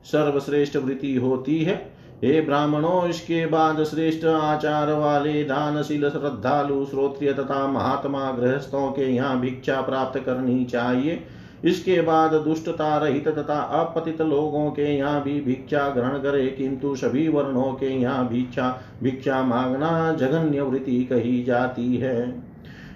सर्वश्रेष्ठ 0.04 0.76
वृत्ति 0.78 1.16
होती 1.16 1.64
है। 1.64 1.76
हे 2.24 2.42
ब्राह्मणों, 2.42 3.08
इसके 3.08 3.46
बाद 3.46 3.84
श्रेष्ठ 3.84 4.26
आचार 4.26 4.92
वाले, 4.92 5.44
दानशील, 5.44 6.10
श्रद्धालु, 6.10 6.86
श्रोत्रिय 6.86 7.34
तथा 7.34 7.68
महात्मा 7.68 8.32
गृहस्थों 8.32 8.92
के 8.92 9.06
यहाँ 9.06 9.40
भिक्षा 9.40 9.82
प्राप्त 9.82 10.20
करनी 10.20 10.66
चाहिए। 10.66 11.24
इसके 11.66 12.02
बाद 12.02 12.34
दुष्टता 12.44 12.98
रहित 12.98 13.28
तथा 13.28 13.60
अपतित 13.80 14.22
लोगों 14.22 14.70
के 14.72 14.96
यहाँ 14.98 15.24
भी 15.24 15.40
भिक्षा 15.42 15.88
ग्रहण 15.90 16.18
करे, 16.20 16.46
किंतु 16.48 16.96
सभी 16.96 17.28
वर्णों 17.28 17.72
के 17.74 17.90
यहाँ 17.92 18.28
भिक्षा 18.30 18.70
भिक्षा 19.04 19.42
मांगना 19.44 20.12
जघन्य 20.14 20.62
वृत्ति 20.62 21.04
कही 21.04 21.44
जाती 21.44 21.96
है। 21.96 22.44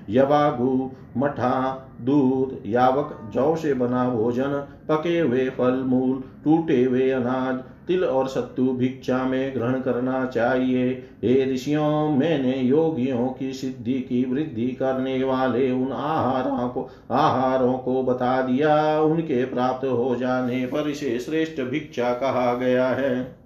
यवागु, 0.10 0.90
मठा, 1.18 1.88
दूध, 2.02 2.58
यावक, 2.66 3.18
जौ 3.34 3.56
से 3.56 3.74
बना 3.74 4.08
भोजन, 4.10 4.54
पके 4.90 5.20
हुए 5.20 5.50
फल, 5.50 5.84
मूल, 5.88 6.24
टूटे 6.44 6.84
हुए 6.84 7.10
अनाज 7.12 7.60
तिल 7.90 8.06
और 8.06 8.28
सत्तु 8.28 8.64
भिक्षा 8.64 9.24
में 9.24 9.56
ग्रहण 9.56 9.82
करना 9.82 10.26
चाहिए। 10.26 10.90
हे 11.24 11.54
ऋषियों, 11.54 12.10
मैंने 12.10 12.58
योगियों 12.58 13.28
की 13.28 13.54
सिद्धि 13.54 13.94
की 13.94 14.26
वृद्धि 14.26 14.68
करने 14.68 15.24
वाले 15.24 15.72
उन 15.72 15.92
आहारों 15.92 16.70
को 16.70 16.90
आहारों 17.12 17.74
को 17.74 18.04
बता 18.04 18.42
दिया। 18.42 19.02
उनके 19.02 19.46
प्राप्त 19.46 19.88
हो 19.88 20.16
जाने 20.16 20.66
पर 20.66 20.90
इसे 20.90 21.20
श्रेष्ठ 21.20 21.62
भिक्षा 21.62 22.14
कहा 22.14 22.54
गया 22.54 22.88
है। 22.88 23.40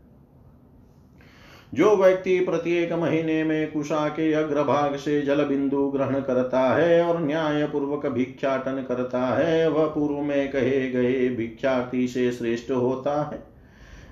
जो 1.74 1.96
व्यक्ति 1.96 2.40
प्रत्येक 2.40 2.94
महीने 2.94 3.44
में 3.44 3.72
कुशा 3.72 4.10
के 4.10 4.34
अग्रभाग 4.34 4.96
से 4.96 5.22
जल 5.22 5.44
बिंदु 5.46 5.88
ग्रहण 5.90 6.20
करता 6.20 6.60
है 6.60 7.02
और 7.02 7.22
न्याय 7.22 7.66
पूर्वक 7.68 8.06
भिक्षाटन 8.06 8.86
करता 8.88 9.20
है, 9.20 9.70
वह 9.70 9.86
पूर्व 9.86 10.22
में 10.22 10.52
कहे 10.52 10.90
गए 10.90 11.30
भिक्षार्थी 11.30 12.08
से 12.08 12.32
श्रेष्ठ 12.32 12.72
होता 12.72 13.24
है। 13.24 13.53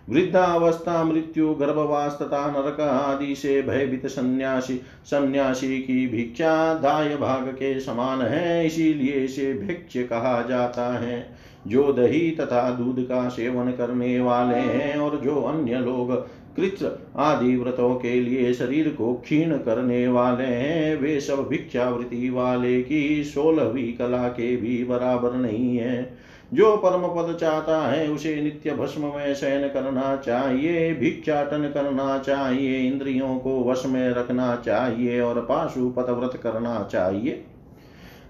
वृद्धावस्था 0.09 1.03
मृत्यु 1.03 1.53
गर्भवास 1.53 2.17
तथा 2.21 2.47
नरक 2.51 2.81
आदि 2.81 3.35
से 3.35 3.61
भयभीत 3.61 4.07
सन्यासी 4.07 4.81
सन्यासी 5.05 5.79
की 5.79 6.07
भिक्षा 6.07 6.73
दाय 6.73 7.15
भाग 7.15 7.47
के 7.47 7.79
समान 7.79 8.21
है, 8.21 8.65
इसीलिए 8.65 9.13
इसे 9.13 9.53
भिक्ष 9.53 9.97
कहा 9.97 10.41
जाता 10.41 10.99
है। 10.99 11.41
जो 11.67 11.93
दही 11.93 12.31
तथा 12.31 12.71
दूध 12.71 13.03
का 13.03 13.29
सेवन 13.29 13.71
करने 13.71 14.19
वाले 14.19 14.57
हैं 14.57 14.97
और 14.97 15.21
जो 15.23 15.41
अन्य 15.41 15.79
लोग 15.79 16.41
कृत्र 16.55 17.09
आदि 17.17 17.55
व्रतों 17.55 17.95
के 17.95 18.21
लिए 18.21 18.53
शरीर 18.53 18.89
को 18.89 19.13
क्षीण 19.13 19.57
करने 19.57 20.07
वाले 20.07 20.43
हैं, 20.43 21.01
वे 21.01 21.19
सब 21.19 21.47
भिक्षावृत्ति 21.47 22.29
वाले 22.29 22.81
की 22.81 23.23
सोलहवीं 23.23 23.93
कला 23.93 24.27
के 24.27 24.55
भी 24.55 24.83
बराबर 24.83 25.33
नहीं 25.33 25.77
है। 25.77 26.13
जो 26.53 26.77
परम 26.77 27.01
पद 27.07 27.37
चाहता 27.37 27.87
है, 27.87 28.11
उसे 28.11 28.41
नित्य 28.41 28.71
भस्म 28.71 29.01
में 29.01 29.35
शयन 29.35 29.67
करना 29.67 30.15
चाहिए 30.15 30.93
भिक्षाटन 30.93 31.71
करना 31.73 32.17
चाहिए, 32.19 32.79
इंद्रियों 32.79 33.39
को 33.39 33.63
वश 33.63 33.85
में 33.85 34.09
रखना 34.09 34.55
चाहिए 34.55 35.21
और 35.21 35.41
पाशुपत 35.41 36.09
व्रत 36.09 36.39
करना 36.43 36.89
चाहिए। 36.91 37.43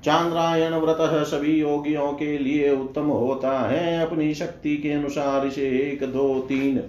चांद्रायण 0.04 0.74
व्रत 0.74 0.98
सभी 1.28 1.62
योगियों 1.62 2.14
के 2.14 2.38
लिए 2.38 2.76
उत्तम 2.76 3.02
होता 3.02 3.60
है। 3.60 4.06
अपनी 4.06 4.34
शक्ति 4.34 4.78
के 4.78 4.92
अनुसार 4.92 5.48
इसे 5.48 5.68
एक, 5.68 6.04
दो, 6.04 6.40
तीन 6.40 6.82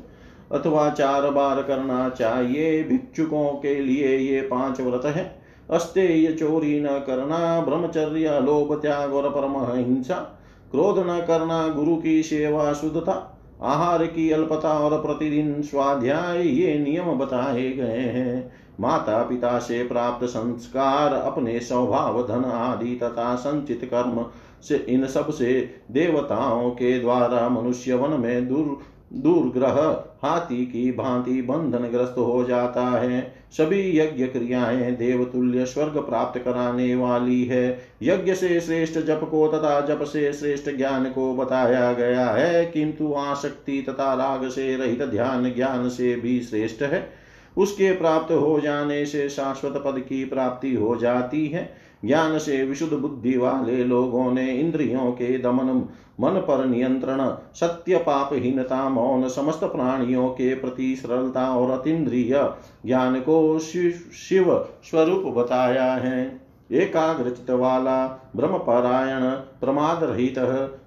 अथवा 0.52 0.90
चार 0.90 1.30
बार 1.30 1.62
करना 1.62 2.08
चाहिए। 2.08 2.84
भिक्षुकों 2.84 3.52
के 3.52 3.74
लिए 3.74 4.16
ये 4.18 4.40
पाँच 4.40 4.80
व्रत 4.80 5.04
है। 5.04 5.42
अस्तेय 5.70 6.32
चोरी 6.32 6.80
न 6.80 6.86
करना, 6.86 7.60
ब्रह्मचर्य, 7.60 8.40
लोभ, 8.40 8.82
त्याग 8.82 9.14
और 9.14 9.30
परम 9.30 9.76
हिंसा 9.76 10.38
क्रोध 10.72 10.98
न 10.98 11.24
करना 11.26 11.68
गुरु 11.68 11.96
की 11.96 12.22
सेवा 12.22 12.72
शुद्धता, 12.72 13.38
आहार 13.62 14.04
की 14.06 14.30
अल्पता 14.30 14.78
और 14.78 15.02
प्रतिदिन 15.02 15.62
स्वाध्याय 15.62 16.46
ये 16.48 16.78
नियम 16.78 17.04
बताए 17.04 17.70
गए 17.70 17.98
हैं। 17.98 18.52
माता 18.80 19.22
पिता 19.22 19.58
से 19.58 19.82
प्राप्त 19.84 20.26
संस्कार, 20.26 21.12
अपने 21.12 21.60
स्वभाव, 21.60 22.22
धन 22.26 22.44
आदि 22.44 22.94
तथा 23.02 23.34
संचित 23.34 23.84
कर्म 23.84 24.24
से 24.62 24.76
इन 24.76 25.06
सबसे 25.06 25.74
देवताओं 25.90 26.70
के 26.70 26.98
द्वारा 26.98 27.48
मनुष्य 27.48 27.94
वन 27.94 28.20
में 28.20 28.48
दूर 28.48 28.78
दूरग्रह 29.12 30.04
हाथी 30.22 30.66
की 30.66 30.92
भांति 30.92 31.42
बंधन 31.42 31.78
ग्रस्त 31.78 32.14
हो 32.18 32.44
जाता 32.44 32.84
है। 33.00 33.34
सभी 33.52 33.98
यज्ञ 33.98 34.26
क्रियाएँ 34.26 34.92
देवतुल्य 34.92 35.66
स्वर्ग 35.66 35.98
प्राप्त 35.98 36.40
कराने 36.40 36.94
वाली 36.94 37.44
है। 37.44 37.80
यज्ञ 38.02 38.34
से 38.34 38.60
श्रेष्ठ 38.60 38.98
जप 38.98 39.20
को 39.30 39.48
तथा 39.48 39.80
जप 39.80 40.02
से 40.02 40.32
श्रेष्ठ 40.32 40.70
ज्ञान 40.70 41.04
को 41.04 41.34
बताया 41.34 41.92
गया 41.92 42.26
है, 42.26 42.64
किंतु 42.64 43.14
आसक्ति 43.14 43.84
तथा 43.88 44.14
राग 44.14 44.48
से 44.48 44.76
रहित 44.76 45.02
ध्यान 45.02 45.52
ज्ञान 45.54 45.88
से 45.88 46.16
भी 46.16 46.40
श्रेष्ठ 46.40 46.82
है। 46.82 47.08
उसके 47.56 47.92
प्राप्त 47.92 48.32
हो 48.32 48.60
जाने 48.60 49.06
से 49.06 49.28
शाश्वत 49.28 49.72
पद 49.72 49.98
की 50.08 50.24
प्राप्ति 50.24 50.74
हो 50.74 50.96
जाती 50.96 51.46
है। 51.46 51.74
ज्ञान 52.04 52.38
से 52.38 52.64
विशुद्ध 52.64 52.92
बुद्धि 52.92 53.36
वाले 53.38 53.84
लोगों 53.84 54.32
ने 54.32 54.52
इंद्रियों 54.52 55.12
के 55.12 55.38
दमन 55.38 55.88
मन 56.22 56.38
पर 56.40 56.64
नियंत्रण, 56.66 57.20
सत्य 57.54 57.96
पापहीनता, 57.98 58.88
मौन 58.88 59.28
समस्त 59.28 59.64
प्राणियों 59.64 60.28
के 60.28 60.54
प्रति 60.54 60.94
सरलता 60.96 61.48
और 61.50 61.70
अतीन्द्रिय 61.70 62.48
ज्ञान 62.86 63.20
को 63.20 63.58
शिव 63.58 64.66
स्वरूप 64.84 65.34
बताया 65.36 65.92
है। 65.94 66.40
एकाग्रचित 66.70 67.50
वाला 67.50 67.96
ब्रह्म 68.36 68.58
परायण 68.58 69.20
प्रमाद 69.60 70.04
रहित 70.04 70.38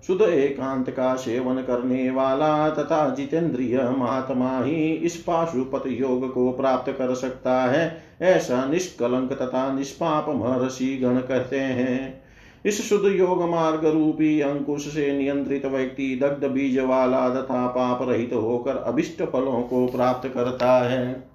शुद्ध 0.08 0.22
एकांत 0.22 0.90
का 0.90 1.14
सेवन 1.16 1.62
करने 1.62 2.10
वाला 2.10 2.70
तथा 2.70 3.10
जितेंद्रिय 3.10 3.78
महात्मा 3.90 4.58
ही 4.64 4.94
इस 4.94 5.16
पाशुपत 5.18 5.84
योग 5.88 6.32
को 6.34 6.52
प्राप्त 6.52 6.92
कर 6.92 7.14
सकता 7.14 7.62
है, 7.64 7.98
ऐसा 8.22 8.66
निष्कलंक 8.66 9.34
तथा 9.34 9.72
निष्पाप 9.74 10.30
महर्षि 10.30 10.98
गण 10.98 11.20
कहते 11.20 11.60
हैं। 11.60 12.25
इस 12.66 12.90
शुद्ध 12.90 13.06
योग 13.06 13.50
मार्ग 13.50 13.86
रूपी 13.86 14.40
अंकुश 14.42 14.88
से 14.94 15.18
नियंत्रित 15.18 15.66
व्यक्ति 15.66 16.20
दग्ध 16.22 16.46
बीज 16.46 16.78
वाला 16.80 17.30
तथा 17.30 17.68
पाप 17.68 18.10
रहित 18.10 18.34
होकर 18.34 18.78
अभिष्ट 18.78 19.24
फलों 19.24 19.62
को 19.62 19.86
प्राप्त 19.88 20.30
करता 20.30 20.72
है। 20.80 21.30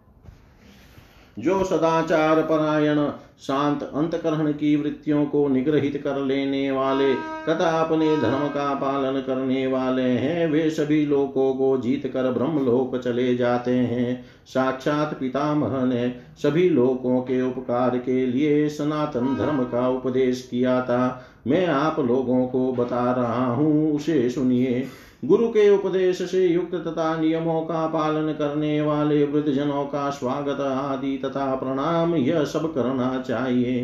जो 1.38 1.64
सदाचार 1.64 2.42
परायण 2.42 2.98
शांत 3.40 3.82
अंतकरण 3.82 4.52
की 4.52 4.76
वृत्तियों 4.76 5.26
को 5.26 5.48
निग्रहित 5.48 6.00
कर 6.04 6.16
लेने 6.16 6.70
वाले, 6.70 7.14
तथा 7.14 7.82
अपने 7.82 8.16
धर्म 8.16 8.48
का 8.48 8.74
पालन 8.74 9.20
करने 9.20 9.66
वाले 9.66 10.02
हैं। 10.02 10.46
वे 10.46 10.70
सभी 10.70 11.06
लोकों 11.06 11.54
को 11.54 11.78
जीत 11.78 12.06
कर 12.06 12.32
ब्रह्मलोक 12.32 12.96
चले 12.96 13.36
जाते 13.36 13.70
हैं। 13.70 14.24
साक्षात 14.46 15.16
पितामह 15.20 15.84
ने 15.84 16.14
सभी 16.42 16.68
लोकों 16.68 17.20
के 17.20 17.42
उपकार 17.42 17.98
के 17.98 18.26
लिए 18.26 18.68
सनातन 18.68 19.36
धर्म 19.38 19.62
का 19.64 19.88
उपदेश 19.88 20.48
किया 20.50 20.80
था। 20.80 21.26
मैं 21.46 21.66
आप 21.66 22.00
लोगों 22.00 22.46
को 22.46 22.72
बता 22.72 23.12
रहा 23.12 23.46
हूँ, 23.46 23.92
उसे 23.92 24.30
सुनिए। 24.30 24.86
गुरु 25.24 25.48
के 25.48 25.68
उपदेश 25.70 26.22
से 26.30 26.46
युक्त 26.46 26.74
तथा 26.74 27.20
नियमों 27.20 27.60
का 27.62 27.86
पालन 27.86 28.32
करने 28.32 28.80
वाले 28.80 29.24
वृद्धजनों 29.24 29.84
का 29.84 30.10
स्वागत 30.10 30.60
आदि 30.60 31.16
तथा 31.16 31.54
प्रणाम 31.54 32.14
यह 32.14 32.44
सब 32.44 32.74
करना 32.74 33.20
चाहिए। 33.20 33.80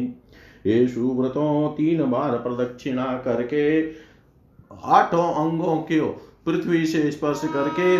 ये 0.66 0.87
सुव्रतों 0.88 1.68
तीन 1.68 2.05
बार 2.11 2.37
प्रदक्षिणा 2.38 3.05
करके 3.05 3.90
आठों 4.85 5.33
अंगों 5.35 5.77
के 5.77 6.01
पृथ्वी 6.46 6.87
से 6.87 7.11
स्पर्श 7.11 7.42
करके 7.44 7.99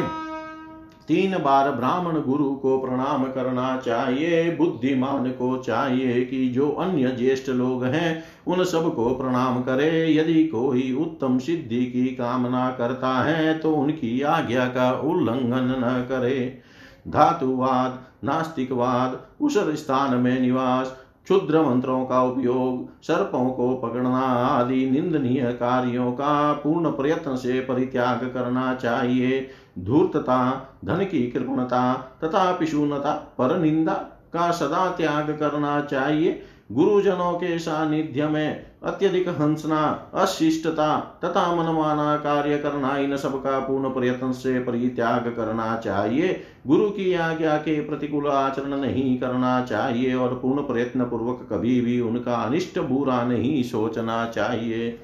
तीन 1.09 1.39
बार 1.39 1.71
ब्राह्मण 1.71 2.21
गुरु 2.21 2.55
को 2.55 2.79
प्रणाम 2.79 3.25
करना 3.25 3.77
चाहिए। 3.77 4.51
बुद्धिमान 4.57 5.31
को 5.31 5.57
चाहिए 5.57 6.25
कि 6.25 6.49
जो 6.49 6.69
अन्य 6.71 7.11
ज्येष्ठ 7.11 7.49
लोग 7.49 7.85
हैं 7.85 8.23
उन 8.47 8.65
सबको 8.65 9.09
प्रणाम 9.15 9.61
करे। 9.63 10.15
यदि 10.15 10.45
कोई 10.45 10.93
उत्तम 10.93 11.39
सिद्धि 11.39 11.85
की 11.87 12.07
कामना 12.07 12.69
करता 12.71 13.13
है 13.23 13.59
तो 13.59 13.73
उनकी 13.75 14.21
आज्ञा 14.23 14.67
का 14.67 14.91
उल्लंघन 15.05 15.75
न 15.79 16.07
करे। 16.09 16.63
धातुवाद, 17.09 17.99
नास्तिकवाद 18.25 19.19
उसर 19.41 19.75
स्थान 19.75 20.17
में 20.17 20.41
निवास, 20.41 20.97
क्षुद्र 21.25 21.61
मंत्रों 21.63 22.05
का 22.05 22.23
उपयोग, 22.23 23.03
सर्पों 23.03 23.45
को 23.51 23.75
पकड़ना 23.75 24.19
आदि 24.19 24.91
निंदनीय 24.91 25.43
कार्यों 25.53 26.11
का 26.13 26.53
पूर्ण 26.55 26.91
प्रयत्न 26.91 27.37
से 27.37 27.61
परित्याग 27.61 28.25
करना 28.35 28.75
चाहिए। 28.75 29.49
धूर्तता, 29.79 30.39
धन 30.85 31.05
की 31.05 31.27
कृपणता 31.27 31.93
तथा 32.25 32.51
पिशूनता 32.53 33.13
पर 33.39 33.59
निंदा 33.59 33.95
का 34.33 34.51
सदा 34.51 34.91
त्याग 34.91 35.31
करना 35.41 35.81
चाहिए। 35.81 36.43
गुरुजनों 36.73 37.33
के 37.33 37.59
सानिध्य 37.59 38.27
में 38.27 38.67
अत्यधिक 38.85 39.29
हंसना, 39.29 40.11
अशिष्टता 40.15 41.21
तथा 41.25 41.55
मनमाना 41.55 42.17
कार्य 42.17 42.59
करना, 42.59 42.97
इन 42.97 43.17
सब 43.17 43.43
का 43.45 43.59
पूर्ण 43.59 43.89
प्रयत्न 43.89 44.33
से 44.33 44.59
परित्याग 44.59 45.29
करना 45.37 45.77
चाहिए। 45.77 46.43
गुरु 46.67 46.89
की 46.91 47.15
आज्ञा 47.15 47.57
के 47.57 47.81
प्रतिकूल 47.81 48.27
आचरण 48.27 48.77
नहीं 48.77 49.19
करना 49.19 49.65
चाहिए 49.65 50.15
और 50.15 50.35
पूर्ण 50.35 50.63
प्रयत्न 50.63 51.05
पूर्वक 51.05 51.47
कभी 51.53 51.81
भी 51.81 52.01
उनका 52.01 52.35
अनिष्ट 52.35 52.79
बुरा 52.79 53.23
नहीं 53.25 53.63
सोचना 53.63 54.27
चाहिए। 54.27 54.99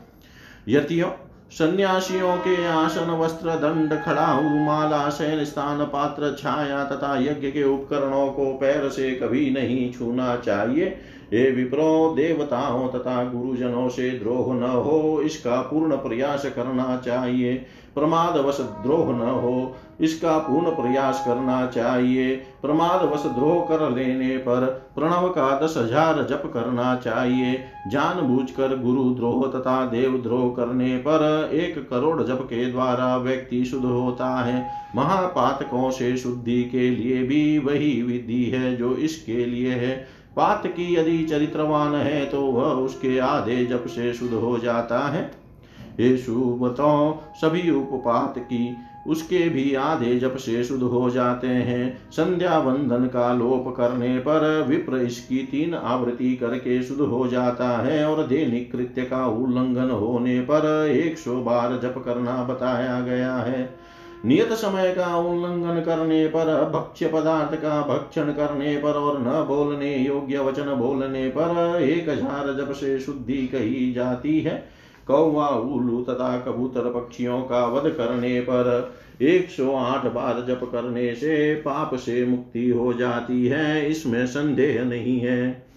यतियों, 0.68 1.10
सन्यासियों 1.50 2.36
के 2.36 2.66
आसन, 2.66 3.10
वस्त्र, 3.10 3.50
दंड 3.50 4.02
खड़ा 4.04 4.40
माला 4.40 5.10
शैन 5.10 5.44
स्थान, 5.44 5.84
पात्र, 5.84 6.36
छाया 6.38 6.84
तथा 6.84 7.16
यज्ञ 7.18 7.50
के 7.50 7.64
उपकरणों 7.64 8.28
को 8.30 8.52
पैर 8.52 8.88
से 8.88 9.10
कभी 9.10 9.50
नहीं 9.50 9.92
छूना 9.92 10.36
चाहिए। 10.36 10.98
हे 11.32 11.50
विप्रो 11.50 12.12
देवताओं 12.16 12.88
तथा 12.88 13.22
गुरुजनों 13.24 13.88
से 13.88 14.10
द्रोह 14.10 14.54
न 14.54 14.62
हो, 14.62 15.20
इसका 15.24 15.60
पूर्ण 15.62 15.96
प्रयास 15.98 16.44
करना 16.56 16.96
चाहिए। 16.96 17.54
प्रमाद 17.94 18.36
वश 18.36 18.58
द्रोह 18.82 19.12
न 19.12 19.28
हो, 19.30 19.74
इसका 20.00 20.36
पूर्ण 20.38 20.70
प्रयास 20.70 21.22
करना 21.26 21.66
चाहिए। 21.66 22.34
प्रमाद 22.62 23.02
वश 23.04 23.26
द्रोह 23.26 23.60
कर 23.66 23.88
लेने 23.90 24.36
पर 24.38 24.64
प्रणव 24.94 25.28
का 25.28 25.48
दस 25.60 25.74
हज़ार 25.76 26.22
जप 26.22 26.50
करना 26.54 26.94
चाहिए। 26.96 27.52
जानबूझकर 27.88 28.76
गुरु 28.78 29.04
द्रोह 29.14 29.46
तथा 29.50 29.84
देव 29.86 30.16
द्रोह 30.22 30.48
करने 30.54 30.96
पर 30.98 31.50
एक 31.54 31.78
करोड़ 31.90 32.22
जप 32.22 32.42
के 32.42 32.64
द्वारा 32.66 33.16
व्यक्ति 33.16 33.64
शुद्ध 33.64 33.84
होता 33.84 34.34
है। 34.36 34.64
महापातकों 34.96 35.90
से 35.90 36.16
शुद्धि 36.16 36.62
के 36.64 36.88
लिए 36.90 37.22
भी 37.22 37.58
वही 37.58 38.02
विधि 38.02 38.44
है 38.44 38.74
जो 38.76 38.94
इसके 38.96 39.44
लिए 39.46 39.74
है। 39.74 40.21
पात 40.36 40.66
की 40.66 40.94
यदि 40.94 41.22
चरित्रवान 41.24 41.94
है 41.94 42.24
तो 42.26 42.40
वह 42.42 42.72
उसके 42.76 43.18
आधे 43.18 43.64
जप 43.66 43.84
से 43.86 44.12
शुद्ध 44.12 44.32
हो 44.34 44.58
जाता 44.58 44.98
है। 45.08 45.30
ये 46.00 46.16
शुभतों 46.16 47.12
सभी 47.40 47.70
उपपात 47.70 48.38
की 48.38 48.76
उसके 49.06 49.38
भी 49.48 49.74
आधे 49.74 50.18
जप 50.18 50.36
से 50.36 50.62
शुद्ध 50.64 50.82
हो 50.82 51.08
जाते 51.10 51.46
हैं। 51.46 52.10
संध्या 52.10 52.58
बंधन 52.60 53.06
का 53.06 53.32
लोप 53.32 53.74
करने 53.76 54.18
पर 54.18 54.64
विप्र 54.68 54.96
इसकी 54.96 55.38
तीन 55.50 55.74
आवृत्ति 55.74 56.34
करके 56.36 56.82
शुद्ध 56.82 57.00
हो 57.02 57.26
जाता 57.28 57.68
है 57.78 58.04
और 58.06 58.26
दैनिक 58.26 58.70
कृत्य 58.72 59.02
का 59.02 59.26
उल्लंघन 59.26 59.90
होने 59.90 60.38
पर 60.40 60.86
एक 60.88 61.18
सौ 61.18 61.36
बार 61.42 61.78
जप 61.82 62.02
करना 62.04 62.42
बताया 62.44 63.00
गया 63.00 63.34
है। 63.34 63.62
नियत 64.24 64.52
समय 64.52 64.92
का 64.92 65.16
उल्लंघन 65.18 65.80
करने 65.80 66.26
पर, 66.26 66.70
भक्ष्य 66.70 67.06
पदार्थ 67.08 67.54
का 67.54 67.80
भक्षण 67.82 68.32
करने 68.32 68.76
पर 68.76 68.92
और 68.92 69.18
न 69.20 69.44
बोलने 69.46 69.94
योग्य 69.96 70.38
वचन 70.38 70.74
बोलने 70.74 71.28
पर 71.28 71.80
एक 71.82 72.08
हज़ार 72.08 72.52
जब 72.56 72.72
से 72.72 72.98
शुद्धि 73.00 73.46
कही 73.46 73.92
जाती 73.92 74.40
है। 74.40 74.62
कौवा 75.06 75.48
उल्लू 75.48 76.02
तथा 76.02 76.36
कबूतर 76.38 76.90
पक्षियों 76.90 77.40
का 77.42 77.64
वध 77.66 77.90
करने 77.90 78.40
पर 78.40 78.92
108 79.22 80.06
बार 80.06 80.44
जप 80.48 80.60
करने 80.72 81.14
से 81.14 81.54
पाप 81.54 81.94
से 81.94 82.24
मुक्ति 82.26 82.68
हो 82.70 82.92
जाती 82.92 83.46
है, 83.46 83.90
इसमें 83.90 84.26
संदेह 84.26 84.82
नहीं 84.84 85.18
है। 85.20 85.72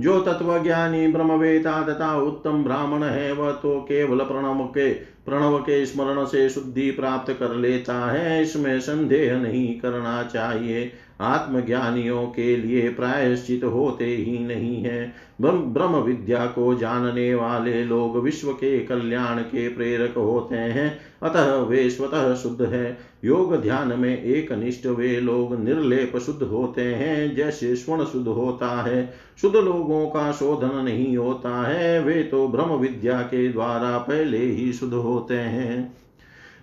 जो 0.00 0.20
तत्वज्ञानी 0.20 1.06
ब्रह्मवेता 1.08 1.80
तथा 1.82 2.14
उत्तम 2.16 2.62
ब्राह्मण 2.64 3.02
है, 3.02 3.32
वह 3.32 3.50
तो 3.52 3.80
केवल 3.80 4.18
प्रणव 4.18 4.64
के 4.68 4.90
प्रणव 5.26 5.58
के 5.58 5.84
स्मरण 5.86 6.24
से 6.24 6.48
शुद्धि 6.50 6.90
प्राप्त 6.90 7.32
कर 7.32 7.54
लेता 7.54 7.94
है 8.12 8.42
इसमें 8.42 8.80
संदेह 8.80 9.36
नहीं 9.36 9.80
करना 9.80 10.22
चाहिए। 10.22 10.92
आत्मज्ञानियों 11.20 12.26
के 12.26 12.56
लिए 12.56 12.88
प्रायश्चित 12.88 13.64
होते 13.64 14.04
ही 14.04 14.38
नहीं 14.38 14.82
है। 14.82 15.12
ब्रह्म 15.40 15.96
विद्या 15.96 16.46
को 16.46 16.74
जानने 16.74 17.34
वाले 17.34 17.84
लोग 17.84 18.18
विश्व 18.18 18.52
के 18.52 18.80
कल्याण 18.80 19.38
के 19.38 19.68
प्रेरक 19.68 20.14
होते 20.16 20.56
हैं। 20.56 20.98
अतः 21.22 21.54
वे 21.54 21.90
स्वतः 21.90 22.34
शुद्ध 22.34 22.62
है। 22.62 22.98
योग 23.24 23.56
ध्यान 23.56 24.00
में 24.00 24.22
एक 24.22 24.52
निष्ठ 24.52 24.86
वे 24.86 25.20
लोग 25.20 25.64
निर्लेप 25.64 26.16
शुद्ध 26.16 26.42
होते 26.42 26.82
हैं, 26.82 27.36
जैसे 27.36 27.76
स्वर्ण 27.76 28.04
शुद्ध 28.04 28.28
होता 28.28 28.82
है। 28.82 29.14
शुद्ध 29.40 29.56
लोगों 29.56 30.06
का 30.06 30.32
शोधन 30.32 30.84
नहीं 30.84 31.16
होता 31.16 31.68
है, 31.68 32.02
वे 32.02 32.22
तो 32.22 32.48
ब्रह्म 32.48 32.70
विद्या 32.70 33.20
के 33.20 33.48
द्वारा 33.48 33.98
पहले 33.98 34.38
ही 34.38 34.72
शुद्ध 34.72 34.94
होते 34.94 35.34
हैं। 35.34 36.01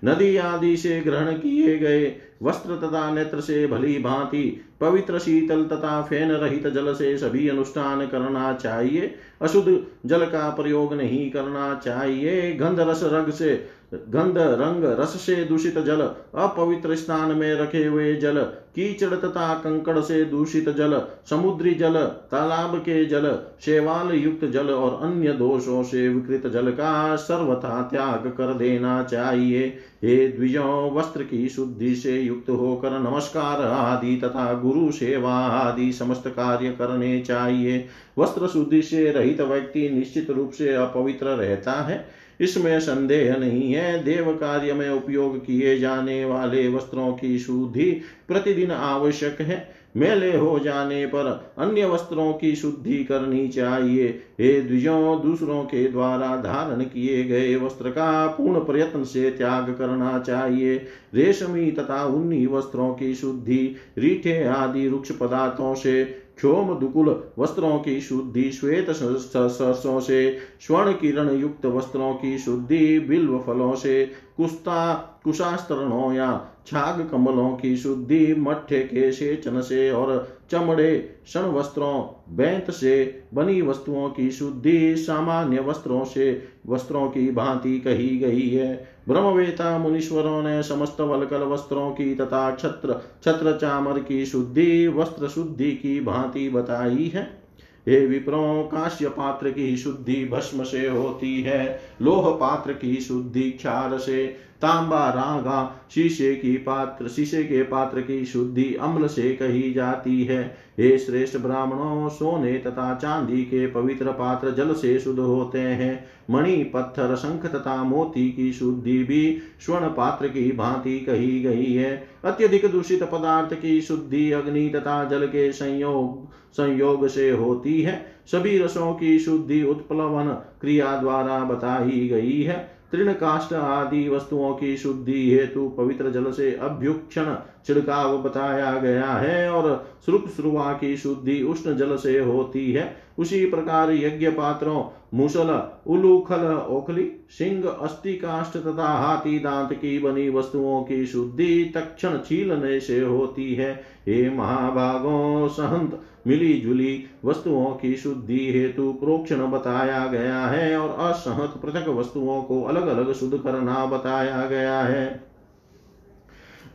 नदी 0.05 0.37
आदि 0.37 0.77
से 0.77 1.01
ग्रहण 1.01 1.33
किए 1.33 1.77
गए। 1.77 2.15
वस्त्र 2.43 2.75
तथा 2.75 3.13
नेत्र 3.13 3.41
से 3.41 3.67
भली 3.67 3.99
भांति, 3.99 4.61
पवित्र 4.81 5.19
शीतल 5.19 5.63
तथा 5.63 6.01
फेन 6.01 6.31
रहित 6.31 6.67
जल 6.67 6.93
से 6.93 7.17
सभी 7.17 7.47
अनुष्ठान 7.47 8.07
करना 8.07 8.53
चाहिए। 8.53 9.15
अशुद्ध 9.41 9.79
जल 10.05 10.25
का 10.25 10.49
प्रयोग 10.49 10.93
नहीं 10.93 11.31
करना 11.31 11.81
चाहिए। 11.85 12.53
गंध 12.53 12.79
रस 12.79 12.99
रग 13.03 13.29
से 13.29 13.78
गंध, 13.93 14.37
रंग, 14.37 14.83
रस 14.99 15.13
से 15.25 15.35
दूषित 15.35 15.77
जल, 15.79 16.01
अपवित्र 16.35 16.95
स्थान 16.95 17.31
में 17.37 17.53
रखे 17.55 17.85
हुए 17.85 18.15
जल, 18.15 18.41
कीचड़ 18.75 19.15
तथा 19.15 19.53
कंकड़ 19.53 19.99
से 19.99 20.25
दूषित 20.25 20.69
जल, 20.69 21.01
समुद्री 21.29 21.73
जल, 21.73 21.97
तालाब 22.31 22.77
के 22.77 23.05
जल 23.05 23.39
शेवाल 23.65 24.11
युक्त 24.11 24.45
जल 24.45 24.69
और 24.69 25.07
अन्य 25.07 25.31
दोषों 25.31 25.83
से 25.83 26.09
विकृत 26.09 26.51
जल 26.51 26.71
का 26.71 27.15
सर्वथा 27.15 27.81
त्याग 27.81 28.27
कर 28.27 28.53
देना 28.53 29.03
चाहिए। 29.03 29.67
हे 30.03 30.27
द्विजों, 30.27 30.91
वस्त्र 30.91 31.23
की 31.23 31.49
शुद्धि 31.49 31.95
से 31.95 32.19
युक्त 32.21 32.49
होकर 32.49 32.99
नमस्कार 32.99 33.61
आदि 33.61 34.15
तथा 34.15 34.53
गुरु 34.53 34.91
सेवा 34.91 35.33
आदि 35.33 35.91
समस्त 35.93 36.27
कार्य 36.27 36.69
करने 36.69 37.19
चाहिए। 37.19 37.85
वस्त्र 38.17 38.47
शुद्धि 38.47 38.81
से 38.81 39.11
रहित 39.11 39.41
व्यक्ति 39.41 39.89
निश्चित 39.89 40.29
रूप 40.29 40.51
से 40.51 40.73
अपवित्र 40.73 41.25
रहता 41.25 41.71
है। 41.71 42.18
इसमें 42.39 42.79
संदेह 42.79 43.37
नहीं 43.37 43.73
है। 43.73 44.03
देव 44.03 44.31
कार्य 44.33 44.73
में 44.73 44.89
उपयोग 44.89 45.45
किए 45.45 45.79
जाने 45.79 46.25
वाले 46.25 46.67
वस्त्रों 46.67 47.13
की 47.13 47.39
शुद्धि 47.39 47.91
प्रतिदिन 48.27 48.71
आवश्यक 48.71 49.41
है। 49.41 49.79
मेले 49.97 50.37
हो 50.37 50.59
जाने 50.59 51.05
पर 51.05 51.53
अन्य 51.57 51.85
वस्त्रों 51.85 52.33
की 52.33 52.55
शुद्धि 52.55 53.03
करनी 53.03 53.47
चाहिए। 53.47 54.07
हे 54.39 54.61
द्विजों, 54.61 55.21
दूसरों 55.21 55.63
के 55.63 55.87
द्वारा 55.87 56.35
धारण 56.35 56.83
किए 56.83 57.23
गए 57.23 57.55
वस्त्र 57.55 57.89
का 57.89 58.27
पूर्ण 58.27 58.59
प्रयत्न 58.59 59.03
से 59.03 59.29
त्याग 59.31 59.75
करना 59.79 60.19
चाहिए। 60.19 60.85
रेशमी 61.13 61.71
तथा 61.71 62.05
उन्नी 62.05 62.45
वस्त्रों 62.45 62.93
की 62.93 63.15
शुद्धि, 63.15 63.75
रीठे 63.97 64.43
आदि 64.43 64.87
वृक्ष 64.87 65.11
पदार्थों 65.11 65.75
से 65.75 66.28
क्षोम 66.39 66.79
दुकुल 66.79 67.23
वस्त्रों 67.39 67.79
की 67.79 68.01
शुद्धि, 68.01 68.51
श्वेत 68.51 68.89
सरसों 68.89 69.99
से, 69.99 70.37
स्वर्ण 70.59 70.93
किरण 70.93 71.29
युक्त 71.29 71.65
वस्त्रों 71.65 72.13
की 72.13 72.37
शुद्धि, 72.37 72.99
बिल्व 72.99 73.39
फलों 73.39 73.75
से, 73.75 74.11
कुस्ता 74.37 74.93
कुशास्त्रणों 75.23 76.13
या 76.13 76.31
छाग 76.69 77.07
कमलों 77.11 77.49
की 77.51 77.75
शुद्धि 77.77 78.35
मठ्ठे 78.37 78.79
के 78.79 79.11
सेचन 79.11 79.61
से 79.61 79.91
और 79.91 80.39
चमड़े, 80.51 80.97
क्षण 80.97 81.41
वस्त्रों, 81.41 81.93
बैंत 82.35 82.71
से 82.71 83.23
बनी 83.33 83.61
वस्तुओं 83.61 84.09
की 84.09 84.31
शुद्धि, 84.31 84.95
सामान्य 84.95 85.59
वस्त्रों 85.59 86.03
से 86.05 86.43
वस्त्रों 86.67 87.07
की 87.07 87.31
भांति 87.31 87.79
कही 87.79 88.17
गई 88.17 88.49
है। 88.49 88.87
ब्रह्मवेता 89.07 89.77
मुनीश्वरों 89.77 90.41
ने 90.43 90.63
समस्त 90.63 91.01
वलकल 91.01 91.43
वस्त्रों 91.43 91.91
की 91.91 92.15
तथा 92.15 92.55
छत्र 92.55 93.01
छत्र 93.23 93.57
चामर 93.57 93.99
की 93.99 94.25
शुद्धि, 94.25 94.87
वस्त्र 94.87 95.27
शुद्धि 95.27 95.71
की 95.71 95.99
भांति 96.01 96.49
बताई 96.49 97.11
है। 97.15 97.39
हे 97.87 98.05
विप्रो, 98.05 98.69
काश्य 98.71 99.09
पात्र 99.09 99.51
की 99.51 99.77
शुद्धि 99.77 100.25
भस्म 100.25 100.63
से 100.63 100.87
होती 100.87 101.41
है, 101.41 101.79
लोह 102.01 102.29
पात्र 102.31 102.73
की 102.73 102.95
शुद्धि 102.95 103.49
क्षार 103.51 103.97
से 103.97 104.48
तांबा, 104.61 105.09
रागा, 105.09 105.87
शीशे 105.95 106.35
की 106.35 106.57
पात्र, 106.57 107.07
शीशे 107.07 107.43
के 107.43 107.63
पात्र 107.63 108.01
की 108.01 108.25
शुद्धि 108.25 108.75
अम्ल 108.81 109.07
से 109.07 109.33
कही 109.33 109.73
जाती 109.73 110.23
है। 110.23 110.57
हे 110.79 110.97
श्रेष्ठ 110.97 111.37
ब्राह्मणों, 111.37 112.09
सोने 112.09 112.53
तथा 112.53 112.95
चांदी 112.95 113.41
के 113.41 113.67
पवित्र 113.67 114.11
पात्र 114.11 114.51
जल 114.51 114.73
से 114.73 114.99
शुद्ध 114.99 115.19
होते 115.19 115.59
हैं। 115.59 116.05
मणि, 116.31 116.63
पत्थर, 116.63 117.15
शंख 117.15 117.45
तथा 117.45 117.83
मोती 117.83 118.31
की 118.31 118.53
शुद्धि 118.53 119.03
भी 119.03 119.37
स्वर्ण 119.65 119.87
पात्र 119.87 120.27
की 120.27 120.51
भांति 120.51 120.99
कही 120.99 121.41
गई 121.41 121.73
है। 121.73 122.07
अत्यधिक 122.25 122.65
दूषित 122.65 123.03
पदार्थ 123.03 123.61
की 123.61 123.81
शुद्धि 123.81 124.31
अग्नि 124.31 124.69
तथा 124.69 125.03
जल 125.05 125.25
के 125.27 125.51
संयोग 125.51 126.29
संयोग 126.53 127.07
से 127.07 127.29
होती 127.29 127.81
है। 127.81 128.11
सभी 128.27 128.57
रसों 128.57 128.93
की 128.93 129.19
शुद्धि 129.19 129.63
उत्प्लवन 129.63 130.25
क्रिया 130.61 130.97
द्वारा 130.97 131.39
बताई 131.39 132.07
गई 132.07 132.41
है। 132.41 132.78
तृण 132.91 133.13
काष्ट 133.13 133.53
आदि 133.53 134.09
वस्तुओं 134.09 134.53
की 134.53 134.77
शुद्धि 134.77 135.31
हेतु 135.31 135.69
पवित्र 135.69 136.09
जल 136.09 136.31
से 136.31 136.51
अभ्युक्षण 136.51 137.35
छिड़काव 137.67 138.17
बताया 138.17 138.71
गया 138.77 139.05
है 139.05 139.51
और 139.51 139.87
श्रुप 140.05 140.25
श्रुवा 140.35 140.73
की 140.73 140.97
शुद्धि 140.97 141.43
उष्ण 141.43 141.75
जल 141.75 141.95
से 141.95 142.19
होती 142.19 142.71
है। 142.71 142.97
उसी 143.17 143.45
प्रकार 143.45 143.91
यज्ञ 143.91 144.29
पात्रों, 144.29 144.83
मुसल, 145.13 145.69
उलूखल, 145.87 146.65
ओखली 146.69 147.11
सिंह 147.29 147.69
अस्थि 147.69 148.13
काष्ट 148.13 148.57
तथा 148.57 148.87
हाथी 148.87 149.39
दांत 149.39 149.73
की 149.73 149.99
बनी 149.99 150.29
वस्तुओं 150.29 150.83
की 150.83 151.05
शुद्धि 151.05 151.71
तक्षण 151.75 152.17
छीलने 152.17 152.79
से 152.79 152.99
होती 152.99 153.55
है। 153.55 153.73
हे 154.07 154.29
महाभागों 154.29 155.47
सहंत 155.47 156.01
मिली 156.27 156.53
जुली 156.53 157.03
वस्तुओं 157.25 157.65
की 157.65 157.95
शुद्धि 157.95 158.51
हेतु 158.53 158.91
प्रोक्षण 158.93 159.47
बताया 159.47 160.07
गया 160.07 160.45
है 160.45 160.77
और 160.77 161.11
असहत 161.11 161.61
पृथक 161.61 161.87
वस्तुओं 161.87 162.41
को 162.41 162.63
अलग 162.63 162.87
अलग 162.87 163.13
शुद्ध 163.13 163.37
करना 163.37 163.85
बताया 163.85 164.45
गया 164.45 164.79
है। 164.79 165.29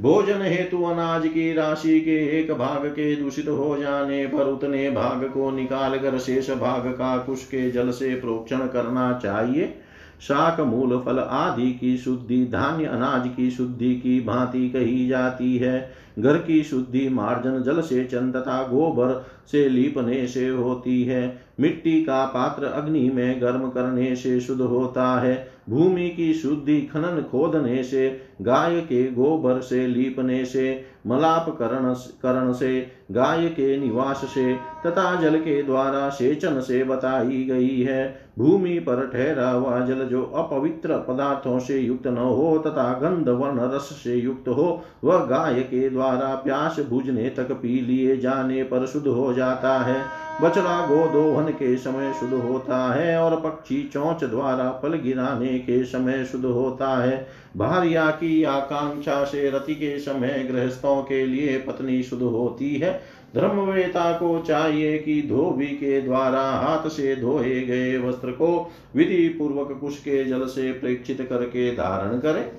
भोजन 0.03 0.43
हेतु 0.43 0.83
अनाज 0.83 1.27
की 1.29 1.53
राशि 1.53 2.01
के 2.01 2.41
एक 2.41 2.53
भाग 2.53 2.87
के 2.87 3.17
दूषित 3.17 3.49
हो 3.49 3.77
जाने 3.77 4.27
पर 4.27 4.47
उतने 4.47 4.91
भाग 4.91 5.25
को 5.25 5.51
निकाल 5.51 5.99
कर 5.99 6.19
शेष 6.19 6.51
भाग 6.51 6.87
का 6.87 7.17
कुश 7.19 7.45
के 7.45 7.71
जल 7.71 7.91
से 7.91 8.15
प्रोक्षण 8.15 8.59
करना 8.59 9.13
चाहिए। 9.23 9.75
शाक, 10.21 10.61
मूल, 10.61 11.03
फल 11.07 11.19
आदि 11.19 11.73
की 11.73 11.97
शुद्धि, 11.97 12.45
धान्य, 12.45 12.85
अनाज 12.85 13.31
की 13.37 13.51
शुद्धि 13.51 13.95
की 13.95 14.21
भांति 14.21 14.69
कही 14.71 15.09
जाती 15.09 15.57
है। 15.57 16.04
घर 16.19 16.37
की 16.37 16.63
शुद्धि 16.65 17.09
मार्जन 17.09 17.63
जल 17.63 17.81
से 17.81 18.05
चन 18.05 18.33
तथा 18.33 18.63
गोबर 18.63 19.25
से 19.53 19.69
लीपने 19.69 20.27
से 20.27 20.49
होती 20.49 21.03
है। 21.05 21.45
मिट्टी 21.61 22.05
का 22.05 22.25
पात्र 22.27 22.65
अग्नि 22.65 23.11
में 23.11 23.43
गर्म 23.43 23.69
करने 23.69 24.17
से 24.17 24.41
शुद्ध 24.41 24.61
होता 24.61 25.21
है। 25.21 25.49
भूमि 25.71 26.09
की 26.11 26.35
शुद्धि 26.35 26.81
खनन 26.81 27.23
खोदने 27.23 27.83
से, 27.83 28.21
गाय 28.43 28.81
के 28.81 29.11
गोबर 29.13 29.61
से 29.61 29.87
लीपने 29.87 30.45
से, 30.45 30.85
मलाप 31.07 31.57
करण 31.59 31.95
करण 31.95 32.53
से, 32.53 32.87
गाय 33.11 33.49
के 33.49 33.77
निवास 33.79 34.25
से 34.25 34.55
तथा 34.87 35.21
जल 35.21 35.39
के 35.39 35.63
द्वारा 35.63 36.09
सेचन 36.09 36.61
से 36.61 36.85
बताई 36.85 37.45
गई 37.45 37.81
है। 37.81 38.25
भूमि 38.39 38.79
पर 38.79 39.07
ठहरा 39.07 39.51
हुआ 39.51 39.81
जल 39.81 40.05
जो 40.05 40.23
अपवित्र 40.23 40.97
पदार्थों 40.97 41.59
से 41.59 41.79
युक्त 41.79 42.07
न 42.07 42.17
हो 42.17 42.59
तथा 42.59 42.93
गंध 42.93 43.29
वर्ण 43.29 43.61
रस 43.61 44.01
से 44.05 44.15
युक्त 44.15 44.49
हो, 44.49 44.83
वह 45.05 45.25
गाय 45.25 45.61
के 45.61 45.91
द्वारा 45.91 46.04
प्यास 46.45 46.81
बुझने 46.81 47.29
तक 47.29 47.53
पी 47.53 47.81
लिए 47.81 48.17
जाने 48.17 48.63
पर 48.63 48.87
शुद्ध 48.87 49.07
हो 49.07 49.33
जाता 49.35 49.79
है। 49.79 50.03
बछड़ा 50.43 50.87
गोदोहन 50.87 51.49
के 51.49 51.77
समय 51.77 52.13
शुद्ध 52.13 52.35
होता 52.35 52.79
है 52.95 53.17
और 53.19 53.41
पक्षी 53.41 53.91
चौंच 53.93 54.25
द्वारा 54.25 54.71
फल 54.83 54.95
गिराने 54.95 55.59
के 55.59 55.85
समय 55.85 56.25
शुद्ध 56.25 56.45
होता 56.45 57.03
है। 57.03 57.27
भार्या 57.57 58.11
की 58.11 58.43
आकांक्षा 58.45 59.25
से 59.25 59.51
रति 59.51 59.75
के 59.75 59.99
समय 59.99 60.49
गृहस्थों 60.53 61.03
के 61.03 61.27
लिए 61.27 61.59
पत्नी 61.59 62.03
शुद्ध 62.03 62.23
होती 62.23 62.75
है। 62.75 62.93
धर्मवेता 63.35 64.13
को 64.13 64.39
चाहिए 64.39 64.99
कि 64.99 65.23
धोबी 65.23 65.67
के 65.67 66.01
द्वारा 66.01 66.41
हाथ 66.41 66.89
से 66.89 67.17
धोए 67.17 67.61
गए 67.61 67.99
वस्त्र 67.99 68.31
को 68.31 68.71
विधि 68.97 69.29
पूर्वक 69.29 69.79
कुश 69.81 69.99
के 69.99 70.25
जल 70.25 70.47
से 70.47 70.73
प्रेक्षित 70.73 71.27
करके 71.31 71.71
धारण 71.71 72.19
करे। 72.19 72.53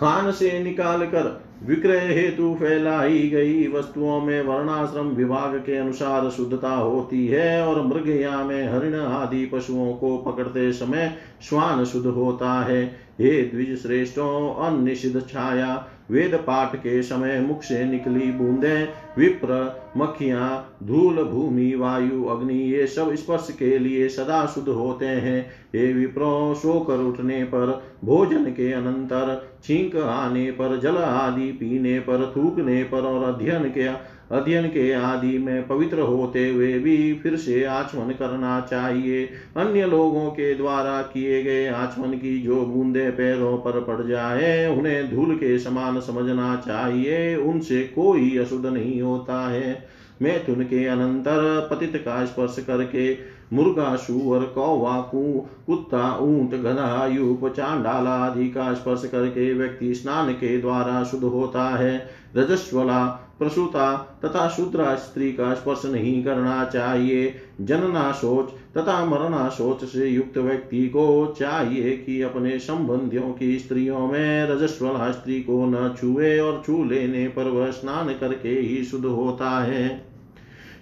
खान 0.00 0.30
से 0.32 0.58
निकाल 0.64 1.06
कर 1.06 1.44
विक्रय 1.62 1.98
हेतु 1.98 2.54
फैलाई 2.54 3.28
गई 3.28 3.66
वस्तुओं 3.68 4.20
में 4.20 4.42
वर्णाश्रम 4.42 5.06
विभाग 5.06 5.54
के 5.56 5.76
अनुसार 5.76 6.30
शुद्धता 6.30 6.70
होती 6.70 7.26
है 7.26 7.66
और 7.66 7.82
मृगया 7.86 8.36
में 8.44 8.72
हरिण 8.72 8.94
आदि 8.94 9.46
पशुओं 9.46 9.92
को 9.94 10.16
पकड़ते 10.18 10.72
समय 10.72 11.16
श्वान 11.48 11.84
शुद्ध 11.84 12.06
होता 12.06 12.52
है। 12.60 12.84
हे 13.20 13.42
द्विज 13.42 13.82
श्रेष्ठों 13.82 14.54
अनिषिध 14.66 15.20
छाया 15.28 15.86
वेद 16.10 16.34
पाठ 16.34 16.76
के 16.76 17.02
समय 17.02 17.40
मुख 17.40 17.62
से 17.62 17.84
निकली 17.84 18.32
बूंदे, 18.32 18.88
विप्र, 19.18 19.82
मक्खियाँ, 19.96 20.76
धूल, 20.82 21.24
भूमि, 21.24 21.74
वायु, 21.74 22.24
अग्नि, 22.24 22.54
ये 22.54 22.86
सब 22.86 23.14
स्पर्श 23.14 23.48
के 23.58 23.78
लिए 23.78 24.08
सदा 24.08 24.46
शुद्ध 24.46 24.68
होते 24.68 25.06
हैं। 25.06 25.46
ये 25.74 25.92
विप्रो, 25.92 26.54
सोकर 26.54 26.96
उठने 26.96 27.44
पर, 27.44 27.82
भोजन 28.04 28.44
के 28.44 28.72
अनंतर, 28.72 29.50
छींक 29.64 29.96
आने 29.96 30.50
पर, 30.50 30.80
जल 30.80 30.96
आदि 30.96 31.52
पीने 31.52 31.98
पर, 31.98 32.32
थूकने 32.36 32.84
पर 32.84 33.00
और 33.00 33.34
अध्ययन 33.34 33.64
के 33.64 34.19
अध्ययन 34.32 34.66
के 34.66 34.92
आदि 34.92 35.38
में 35.38 35.66
पवित्र 35.66 36.00
होते 36.00 36.48
हुए 36.50 36.78
भी 36.78 37.14
फिर 37.14 37.36
से 37.36 37.64
आचमन 37.64 38.10
करना 38.10 38.60
चाहिए। 38.60 39.24
अन्य 39.56 39.86
लोगों 39.86 40.30
के 40.30 40.54
द्वारा 40.54 41.02
किए 41.02 41.42
गए 41.42 41.66
आचमन 41.66 42.10
की 42.10 42.38
जो 42.38 42.56
बूंदे 42.56 43.10
पैरों 43.10 43.58
पर 43.58 43.80
पड़ 43.80 44.06
जाए, 44.06 44.76
उन्हें 44.78 45.14
धूल 45.14 45.34
के 45.34 45.58
समान 45.58 46.00
समझना 46.00 46.56
चाहिए। 46.56 47.36
उनसे 47.36 47.82
कोई 47.82 48.36
अशुद्ध 48.38 48.66
नहीं 48.66 49.02
होता 49.02 49.48
है। 49.50 49.88
मैथुन 50.22 50.62
के 50.62 50.86
अनंतर 50.86 51.68
पतित 51.70 51.96
का 51.96 52.24
स्पर्श 52.24 52.56
करके 52.66 53.16
मुर्गा, 53.52 53.96
सुअर, 53.96 54.40
कौवा 54.44 55.00
कुत्ता, 55.14 56.18
ऊँट, 56.18 56.50
गधा, 56.50 57.06
यूप, 57.06 57.52
चांडाल 57.56 58.06
आदि 58.06 58.48
का 58.48 58.74
स्पर्श 58.74 59.08
करके 59.12 59.54
व्यक्ति 59.54 59.94
स्नान 59.94 60.32
के 60.32 60.58
द्वारा 60.58 61.04
शुद्ध 61.04 61.24
होता 61.24 61.76
है। 61.76 62.08
रजस्वला 62.36 63.26
प्रसूता 63.40 64.18
तथा 64.24 64.48
शूद्रा 64.48 64.94
स्त्री 64.94 65.32
का 65.32 65.54
स्पर्श 65.54 65.82
नहीं 65.86 66.24
करना 66.24 66.64
चाहिए। 66.64 67.34
जनना 67.60 68.10
सोच 68.12 68.78
तथा 68.78 69.04
मरना 69.04 69.48
सोच 69.48 69.84
से 69.84 70.06
युक्त 70.06 70.38
व्यक्ति 70.38 70.86
को 70.88 71.34
चाहिए 71.38 71.96
कि 71.96 72.22
अपने 72.22 72.58
संबंधियों 72.58 73.32
की 73.32 73.58
स्त्रियों 73.58 74.06
में 74.06 74.46
रजस्वला 74.46 75.10
स्त्री 75.12 75.40
को 75.40 75.66
न 75.66 75.94
छुए 76.00 76.38
और 76.38 76.62
छू 76.66 76.84
लेने 76.84 77.28
पर 77.28 77.44
वह 77.44 77.70
स्नान 77.70 78.08
करके 78.08 78.48
ही 78.48 78.84
शुद्ध 78.84 79.04
होता 79.04 79.50
है। 79.64 80.10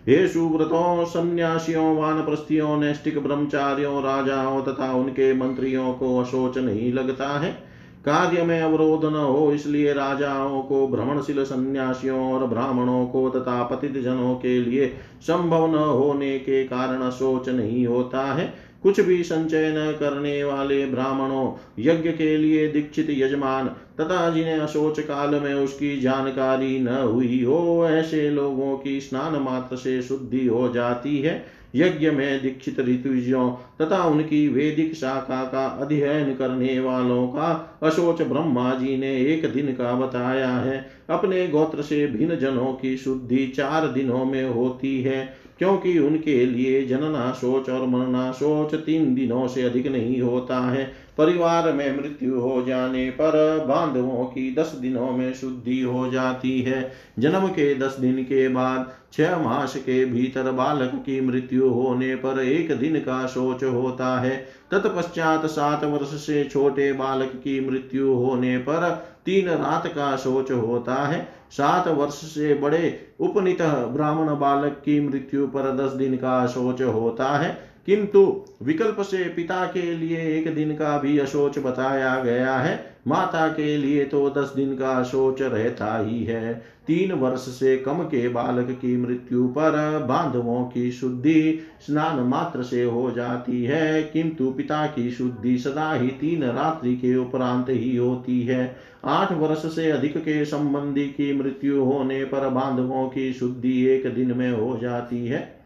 हे 0.09 0.29
सुव्रतों 0.29 1.05
सन्यासियों, 1.05 1.97
वानप्रस्थियों 1.97 2.77
नैष्टिक 2.81 3.19
ब्रह्मचारियों, 3.19 4.03
राजाओं 4.03 4.63
तथा 4.63 4.93
उनके 4.93 5.35
मंत्रियों 5.35 5.93
को 5.93 6.19
अशोच 6.19 6.59
नहीं 6.59 6.93
लगता 6.93 7.29
है। 7.29 7.68
कार्य 8.09 8.43
में 8.43 8.61
अवरोध 8.61 9.05
न 9.05 9.15
हो, 9.15 9.53
इसलिए 9.53 9.93
राजाओं 9.93 10.63
को, 10.63 10.87
भ्रमणशील 10.89 11.45
सन्यासियों 11.45 12.33
और 12.33 12.47
ब्राह्मणों 12.47 13.07
को 13.07 13.29
तथा 13.31 13.63
पतित 13.63 13.99
जनों 13.99 14.35
के 14.35 14.61
लिए 14.61 14.87
संभव 15.21 15.67
न 15.67 15.75
होने 15.75 16.39
के 16.39 16.65
कारण 16.65 17.11
सोच 17.11 17.49
नहीं 17.49 17.87
होता 17.87 18.23
है। 18.35 18.68
कुछ 18.83 19.01
भी 19.01 19.23
संचय 19.23 19.75
न 19.79 19.93
करने 20.01 20.45
वाले 20.45 20.87
ब्राह्मणों 20.87 21.53
यज्ञ 21.79 22.11
के 22.11 22.37
लिए 22.37 22.69
दीक्षित 22.69 23.07
यजमान 23.11 23.67
तथा 24.01 24.31
जिन्हें 24.31 24.59
अशोच 24.59 25.01
काल 25.01 25.35
में 25.35 25.55
उसकी 25.55 26.01
जानकारी 26.01 26.79
न 26.79 26.89
हुई 26.89 27.45
हो, 27.45 27.89
ऐसे 27.89 28.31
लोगों 28.31 28.77
की 28.79 29.01
स्नान 29.01 29.43
मात्र 29.43 29.77
से 29.77 30.03
शुद्धि 30.03 30.47
हो 30.47 30.69
जाती 30.69 31.19
है। 31.19 31.59
यज्ञ 31.75 32.11
में 32.11 32.43
दीक्षित 32.43 32.81
ऋतुजों 32.81 33.51
तथा 33.51 34.05
उनकी 34.05 34.49
वेदिक 34.49 34.95
शाखा 34.95 35.45
का 35.45 35.67
अध्ययन 35.67 36.35
करने 36.35 36.81
वालों 36.81 37.27
का 37.27 37.79
अशोच 37.83 38.23
ब्रह्मा 38.23 38.75
जी 38.75 38.97
ने 38.97 39.17
एक 39.17 39.53
दिन 39.53 39.67
का 39.67 39.93
बताया 39.95 40.51
है। 40.51 40.91
अपने 41.11 41.47
गोत्र 41.49 41.83
से 41.83 42.07
भिन्न 42.07 42.37
जनों 42.37 42.73
की 42.73 42.97
शुद्धि 42.97 43.47
चार 43.47 43.89
दिनों 43.89 44.25
में 44.25 44.45
होती 44.45 45.03
है। 45.03 45.48
क्योंकि 45.59 45.99
उनके 45.99 46.47
लिए 46.47 46.87
जनना 46.87 47.31
सोच 47.33 47.71
और 47.71 47.87
मरना 47.87 48.31
सोच 48.33 48.75
तीन 48.75 49.15
दिनों 49.15 49.47
से 49.49 49.63
अधिक 49.63 49.87
नहीं 49.87 50.21
होता 50.21 50.61
है। 50.61 51.09
परिवार 51.19 51.73
में 51.73 51.97
मृत्यु 51.97 52.41
हो 52.41 52.63
जाने 52.63 53.11
पर 53.11 53.65
बांधवों 53.69 54.25
की 54.25 54.55
दस 54.55 54.75
दिनों 54.75 55.11
में 55.11 55.33
शुद्धि 55.35 55.81
हो 55.81 56.11
जाती 56.11 56.61
है। 56.63 56.93
जन्म 57.19 57.47
के 57.47 57.75
दस 57.75 57.97
दिन 58.01 58.23
के 58.23 58.49
बाद 58.49 58.93
छह 59.13 59.37
मास 59.39 59.77
के 59.77 60.05
भीतर 60.05 60.51
बालक 60.51 60.93
की 60.95 61.21
मृत्यु 61.21 61.69
होने 61.69 62.15
पर 62.15 62.41
एक 62.41 62.73
दिन 62.77 62.97
का 62.97 63.27
शोच 63.27 63.65
होता 63.65 64.21
है। 64.21 64.37
तत्पश्चात 64.71 65.47
सात 65.47 65.85
वर्ष 65.85 66.09
से 66.09 66.45
छोटे 66.45 66.93
बालक 66.93 67.33
की 67.45 67.61
मृत्यु 67.71 68.13
होने 68.13 68.59
पर 68.59 69.05
तीन 69.27 69.49
रात 69.49 69.87
का 69.87 70.17
शोच 70.17 70.51
होता 70.51 70.95
है। 70.95 71.38
सात 71.51 71.89
वर्ष 71.89 72.15
से 72.15 72.55
बड़े 72.55 72.99
उपनीत 73.21 73.63
ब्राह्मण 73.63 74.27
बालक 74.27 74.73
की 74.85 75.09
मृत्यु 75.09 75.47
पर 75.47 75.77
दस 75.77 75.93
दिन 75.93 76.17
का 76.17 76.47
शोच 76.47 76.83
होता 76.83 77.39
है। 77.39 77.69
किंतु 77.87 78.45
विकल्प 78.63 78.97
से 79.01 79.25
पिता 79.25 79.65
के 79.65 79.95
लिए 79.95 80.39
एक 80.39 80.55
दिन 80.55 80.73
का 80.73 80.99
भी 80.99 81.19
अशोच 81.19 81.59
बताया 81.59 82.23
गया 82.25 82.57
है। 82.57 82.97
माता 83.09 83.49
के 83.49 83.77
लिए 83.77 84.05
तो 84.05 84.31
दस 84.31 84.53
दिन 84.57 84.75
का 84.75 85.03
शोच 85.03 85.43
रहता 85.43 85.99
ही 85.99 86.25
है। 86.25 86.55
तीन 86.87 87.13
वर्ष 87.13 87.41
से 87.41 87.77
कम 87.77 88.03
के 88.03 88.29
बालक 88.29 88.71
की 88.71 88.97
मृत्यु 88.97 89.49
पर 89.49 90.05
बांधवों 90.09 90.65
की 90.65 90.93
शुद्धि 90.93 91.59
स्नान 91.87 92.21
मात्र 92.21 92.63
से 92.63 92.85
हो 92.85 93.11
जाती 93.11 93.65
है। 93.65 94.03
किंतु 94.03 94.51
पिता 94.51 94.87
की 94.87 95.11
शुद्धि 95.11 95.59
सदा 95.59 95.93
ही 95.93 96.09
तीन 96.09 96.45
रात्रि 96.45 96.95
के 96.95 97.17
उपरांत 97.17 97.67
ही 97.69 97.97
होती 97.97 98.43
है। 98.43 98.77
आठ 99.05 99.33
वर्ष 99.33 99.75
से 99.75 99.91
अधिक 99.91 100.17
के 100.19 100.45
संबंधी 100.45 101.05
की 101.05 101.33
मृत्यु 101.35 101.85
होने 101.85 102.25
पर 102.25 102.49
बांधवों 102.49 103.09
की 103.09 103.33
शुद्धि 103.33 103.87
एक 103.87 104.15
दिन 104.15 104.37
में 104.37 104.51
हो 104.51 104.79
जाती 104.83 105.27
है। 105.27 105.59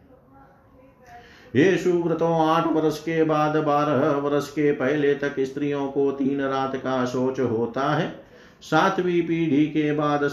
ये 1.56 1.76
सुव्रतों 1.76 2.48
आठ 2.48 2.66
वर्ष 2.66 2.98
के 2.98 3.24
बाद 3.24 3.56
बारह 3.56 4.10
वर्ष 4.10 4.48
के 4.48 4.72
पहले 4.72 5.14
तक 5.14 5.34
स्त्रियों 5.40 5.86
को 5.88 6.10
तीन 6.12 6.40
रात 6.40 6.76
का 6.76 7.04
शोच 7.04 7.40
होता 7.40 7.94
है। 7.94 8.14
सातवीं 8.62 9.22
पीढ़ी 9.22 9.66
के 9.66 9.92
बाद 9.92 10.28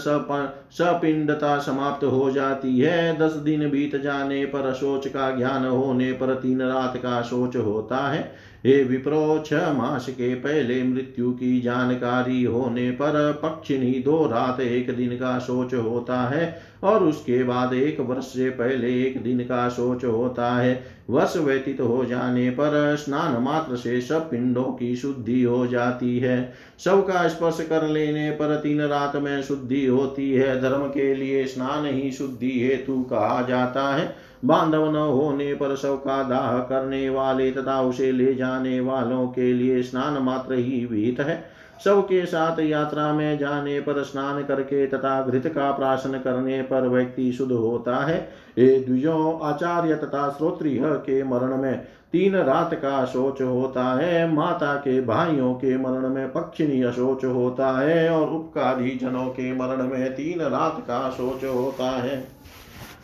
सपिंडता 0.72 1.58
समाप्त 1.58 2.04
हो 2.04 2.30
जाती 2.30 2.78
है। 2.78 3.18
दस 3.18 3.32
दिन 3.32 3.70
बीत 3.70 3.96
जाने 3.96 4.44
पर 4.44 4.72
शोच 4.72 5.08
का 5.08 5.30
ज्ञान 5.36 5.66
होने 5.66 6.12
पर 6.12 6.34
तीन 6.34 6.62
रात 6.62 6.96
का 6.96 7.22
शोच 7.22 7.56
होता 7.56 8.08
है। 8.08 8.50
हे 8.66 8.82
विप्रो, 8.84 9.42
छह 9.46 9.72
मास 9.72 10.06
के 10.08 10.34
पहले 10.34 10.82
मृत्यु 10.82 11.30
की 11.30 11.60
जानकारी 11.60 12.44
होने 12.44 12.90
पर 12.90 13.40
पक्षिणी 13.42 13.92
दो 13.92 14.26
रात 14.26 14.60
एक 14.60 14.96
दिन 14.96 15.08
का 15.08 15.38
सोच 15.38 15.74
होता 15.74 16.20
है 16.28 16.62
और 16.82 17.04
उसके 17.04 17.42
बाद 17.44 17.72
एक 17.72 18.00
वर्ष 18.00 18.24
से 18.24 18.50
पहले 18.50 19.02
एक 19.02 19.22
दिन 19.22 19.40
का 19.40 19.68
सोच 19.68 20.04
होता 20.04 20.50
है। 20.50 20.82
वर्ष 21.10 21.36
व्यतीत 21.36 21.80
हो 21.80 22.04
जाने 22.04 22.50
पर 22.50 22.96
स्नान 22.96 23.42
मात्र 23.42 23.76
से 23.76 24.00
सब 24.00 24.30
पिंडों 24.30 24.64
की 24.64 24.96
शुद्धि 24.96 25.42
हो 25.42 25.66
जाती 25.66 26.18
है। 26.18 26.52
सब 26.84 27.02
का 27.02 27.28
स्पर्श 27.28 27.66
कर 27.70 27.88
लेने 27.88 28.30
पर 28.30 28.56
तीन 28.56 28.80
रात 28.80 29.16
में 29.16 29.42
शुद्धि 29.42 29.86
होती 29.86 30.32
है। 30.32 30.59
धर्म 30.60 30.86
के 30.86 31.14
लिए 31.14 31.44
स्नान 31.46 31.86
ही 31.86 32.12
शुद्धि 32.12 32.60
हेतु 32.60 33.02
कहा 33.02 33.42
जाता 33.42 33.94
है। 33.94 34.16
बांधव 34.44 34.90
न 34.90 34.96
होने 34.96 35.54
पर 35.54 35.76
शव 35.76 35.96
का 35.96 36.22
दाह 36.22 36.58
करने 36.58 37.10
वाले 37.10 37.50
तथा 37.52 37.82
उसे 37.82 38.12
ले 38.12 38.34
जाने 38.34 38.80
वालों 38.80 39.28
के 39.28 39.52
लिए 39.52 39.82
स्नान 39.82 40.22
मात्र 40.22 40.54
ही 40.54 40.86
विहित 40.86 41.20
है। 41.20 41.49
शव 41.84 42.00
के 42.02 42.24
साथ 42.26 42.60
यात्रा 42.60 43.12
में 43.12 43.38
जाने 43.38 43.80
पर 43.80 44.02
स्नान 44.02 44.42
करके 44.44 44.86
तथा 44.86 45.22
घृत 45.22 45.46
का 45.46 45.70
प्राशन 45.70 46.18
करने 46.18 46.62
पर 46.62 46.88
व्यक्ति 46.88 47.32
शुद्ध 47.32 47.52
होता 47.52 47.96
है। 47.96 48.18
ये 48.58 48.80
द्विजो 48.80 49.40
आचार्य 49.42 49.94
तथा 49.94 50.28
श्रोत्रिय 50.30 50.80
के 50.84 51.22
मरण 51.24 51.56
में 51.56 51.74
तीन 52.12 52.36
रात 52.36 52.74
का 52.74 53.04
शोच 53.04 53.40
होता 53.42 53.84
है। 53.98 54.32
माता 54.32 54.74
के 54.74 55.00
भाइयों 55.00 55.54
के 55.54 55.76
मरण 55.76 56.08
में 56.08 56.32
पक्षिणी 56.32 56.82
अशोच 56.82 57.24
होता 57.24 57.78
है 57.80 58.10
और 58.10 58.30
उपकारी 58.30 58.90
जनों 58.90 59.26
के 59.26 59.52
मरण 59.52 59.88
में 59.88 60.12
तीन 60.12 60.40
रात 60.40 60.80
का 60.80 61.10
शोच 61.10 61.44
होता 61.44 61.90
है। 61.90 62.40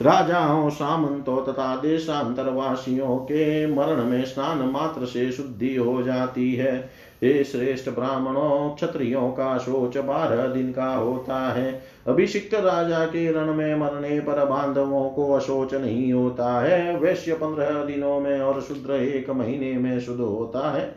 राजाओं, 0.02 0.68
सामंतों 0.70 1.40
तथा 1.42 1.74
देशांतरवासियों 1.76 3.16
के 3.18 3.66
मरण 3.66 4.04
में 4.04 4.24
स्नान 4.24 4.58
मात्र 4.58 5.06
से 5.06 5.30
शुद्धि 5.32 5.74
हो 5.76 6.02
जाती 6.02 6.54
है। 6.54 6.90
हे 7.24 7.44
श्रेष्ठ 7.44 7.90
ब्राह्मणों, 7.90 8.74
क्षत्रियों 8.74 9.30
का 9.30 9.58
शोच 9.58 9.98
बारह 9.98 10.46
दिन 10.46 10.72
का 10.72 10.94
होता 10.94 11.52
है। 11.52 11.82
अभिषिक्त 12.06 12.54
राजा 12.54 13.04
के 13.04 13.32
रण 13.32 13.54
में 13.54 13.74
मरने 13.74 14.20
पर 14.20 14.44
बांधवों 14.44 15.10
को 15.10 15.32
अशोच 15.32 15.74
नहीं 15.74 16.12
होता 16.12 16.60
है। 16.60 16.98
वैश्य 16.98 17.32
पंद्रह 17.32 17.84
दिनों 17.84 18.20
में 18.20 18.40
और 18.40 18.60
शुद्र 18.60 18.92
एक 18.92 19.30
महीने 19.30 19.72
में 19.72 20.00
शुद्ध 20.00 20.20
होता 20.20 20.70
है। 20.70 20.94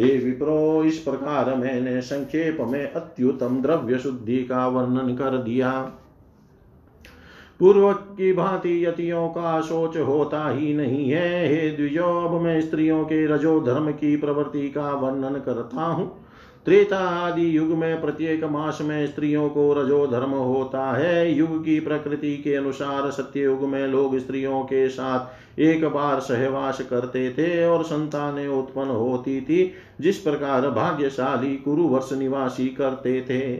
हे 0.00 0.18
विप्रो, 0.18 0.84
इस 0.84 0.98
प्रकार 0.98 1.54
मैंने 1.54 2.00
संक्षेप 2.00 2.58
में 2.60 2.92
अत्युतम 2.92 3.62
द्रव्य 3.62 3.98
शुद्धि 3.98 4.44
का 4.44 4.66
वर्णन 4.66 5.14
कर 5.14 5.38
दिया। 5.38 5.92
पूर्व 7.62 7.92
की 7.92 8.32
भांति 8.32 8.86
यतियों 8.86 9.28
का 9.28 9.60
सोच 9.60 9.96
होता 9.96 10.50
ही 10.50 10.74
नहीं 10.74 11.10
है। 11.10 11.48
हे 11.48 11.70
द्विजो, 11.70 12.28
अब 12.28 12.40
मैं 12.40 12.60
स्त्रियों 12.60 13.04
के 13.04 13.26
रजो 13.26 13.60
धर्म 13.60 13.90
की 13.90 14.16
प्रवृत्ति 14.16 14.68
का 14.68 14.92
वर्णन 14.92 15.40
करता 15.40 15.84
हूँ। 15.84 16.31
त्रेता 16.66 16.98
आदि 16.98 17.56
युग 17.56 17.68
में, 17.68 18.00
प्रत्येक 18.00 18.44
मास 18.44 18.78
में 18.82 19.06
स्त्रियों 19.06 19.48
को 19.48 19.72
रजो 19.72 20.06
धर्म 20.06 20.30
होता 20.30 20.92
है। 20.92 21.34
युग 21.34 21.64
की 21.64 21.80
प्रकृति 21.80 22.36
के 22.36 22.54
अनुसार 22.54 23.10
सत्य 23.10 23.40
युग 23.40 23.62
में 23.62 23.86
लोग 23.86 24.18
स्त्रियों 24.18 24.62
के 24.62 24.88
साथ 24.88 25.60
एक 25.60 25.84
बार 25.84 26.20
सहवास 26.20 26.80
करते 26.80 27.30
थे 27.30 27.66
और 27.66 27.84
संतानें 27.84 28.48
उत्पन्न 28.48 28.88
होती 28.88 29.40
थी, 29.40 29.72
जिस 30.00 30.18
प्रकार 30.18 30.70
भाग्यशाली 30.70 31.56
कुरुवर्ष 31.56 32.12
निवासी 32.12 32.66
करते 32.68 33.20
थे। 33.20 33.54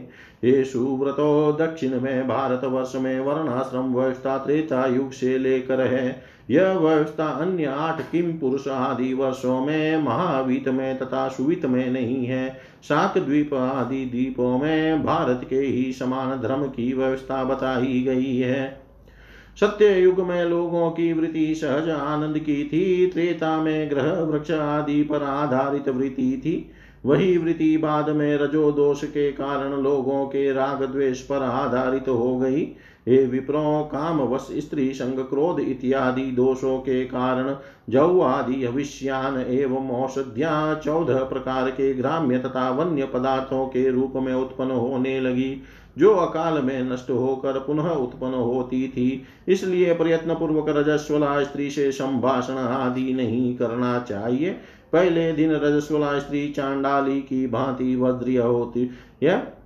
ये 0.47 0.63
सुव्रतो 0.63 1.51
दक्षिण 1.51 1.99
में 1.99 2.27
भारत 2.27 2.61
वर्ष 2.63 2.95
में, 2.95 3.19
वर्णाश्रम 3.19 3.95
व्यवस्था 3.95 4.37
त्रेता 4.37 4.85
युग 4.85 5.11
से 5.11 5.37
लेकर 5.37 5.81
है। 5.81 6.32
यह 6.51 6.73
व्यवस्था 6.73 7.27
अन्य 7.27 7.65
आठ 7.65 8.01
किम 8.01 8.31
पुरुष 8.33 8.67
आदि 8.67 9.13
वर्षों 9.13 9.65
में 9.65 10.03
महावीत 10.03 10.67
में 10.67 10.97
तथा 10.97 11.27
सुवित 11.27 11.65
में 11.65 11.89
नहीं 11.91 12.25
है। 12.25 12.59
सात 12.83 13.17
द्वीप 13.17 13.53
आदि 13.53 14.05
द्वीपों 14.05 14.57
में 14.59 15.03
भारत 15.05 15.41
के 15.49 15.55
ही 15.55 15.93
समान 15.93 16.41
धर्म 16.41 16.65
की 16.65 16.93
व्यवस्था 16.93 17.43
बताई 17.43 18.01
गई 18.01 18.37
है। 18.37 18.83
सत्य 19.59 19.99
युग 19.99 20.19
में 20.19 20.45
लोगों 20.45 20.91
की 20.91 21.13
वृत्ति 21.13 21.55
सहज 21.55 21.89
आनंद 21.89 22.39
की 22.39 22.63
थी। 22.63 23.07
त्रेता 23.07 23.57
में 23.61 23.89
ग्रह 23.89 24.11
वृक्ष 24.13 24.51
आदि 24.51 25.03
पर 25.03 25.23
आधारित 25.23 25.89
वृत्ति 25.89 26.41
थी। 26.45 26.71
वही 27.05 27.37
वृत्ति 27.37 27.77
बाद 27.77 28.09
में 28.09 28.37
रजो 28.37 28.71
दोष 28.71 29.03
के 29.03 29.31
कारण 29.31 29.71
लोगों 29.71 30.25
के 30.25 30.53
राग 30.53 30.83
द्वेष 30.83 31.21
पर 31.21 31.43
आधारित 31.43 32.09
हो 32.09 32.37
गई। 32.37 32.65
हे 33.09 33.25
विप्रो 33.25 33.89
काम 33.91 34.21
वश 34.21 34.47
स्त्री 34.51 34.93
संग 34.93 35.19
क्रोध 35.19 35.59
इत्यादि 35.59 36.21
दोषों 36.21 36.77
के 36.79 37.03
कारण 37.05 37.55
जौ 37.89 38.19
आदि 38.19 38.63
अविष्यान 38.63 39.37
एवं 39.37 39.89
औषधिया 39.89 40.75
चौदह 40.75 41.23
प्रकार 41.23 41.69
के 41.69 41.93
ग्राम्य 41.93 42.39
तथा 42.39 42.69
वन्य 42.69 43.05
पदार्थों 43.05 43.65
के 43.67 43.89
रूप 43.89 44.13
में 44.15 44.33
उत्पन्न 44.33 44.71
होने 44.71 45.19
लगी, 45.19 45.61
जो 45.97 46.13
अकाल 46.13 46.61
में 46.61 46.83
नष्ट 46.83 47.09
होकर 47.09 47.59
पुनः 47.59 47.89
उत्पन्न 47.89 48.33
होती 48.33 48.87
थी। 48.87 49.23
इसलिए 49.47 49.93
प्रयत्न 49.93 50.33
पूर्वक 50.33 50.69
रजस्वला 50.69 51.43
स्त्री 51.43 51.69
से 51.69 51.91
संभाषण 51.91 52.53
आदि 52.53 53.13
नहीं 53.13 53.55
करना 53.55 53.99
चाहिए। 53.99 54.55
पहले 54.93 55.31
दिन 55.33 55.51
रजस्वला 55.51 56.19
स्त्री 56.19 56.47
चांडाली 56.49 57.21
की 57.21 57.47
भांति 57.47 57.95
वज्रिय 57.95 58.39
होती। 58.39 58.89
है 59.23 59.62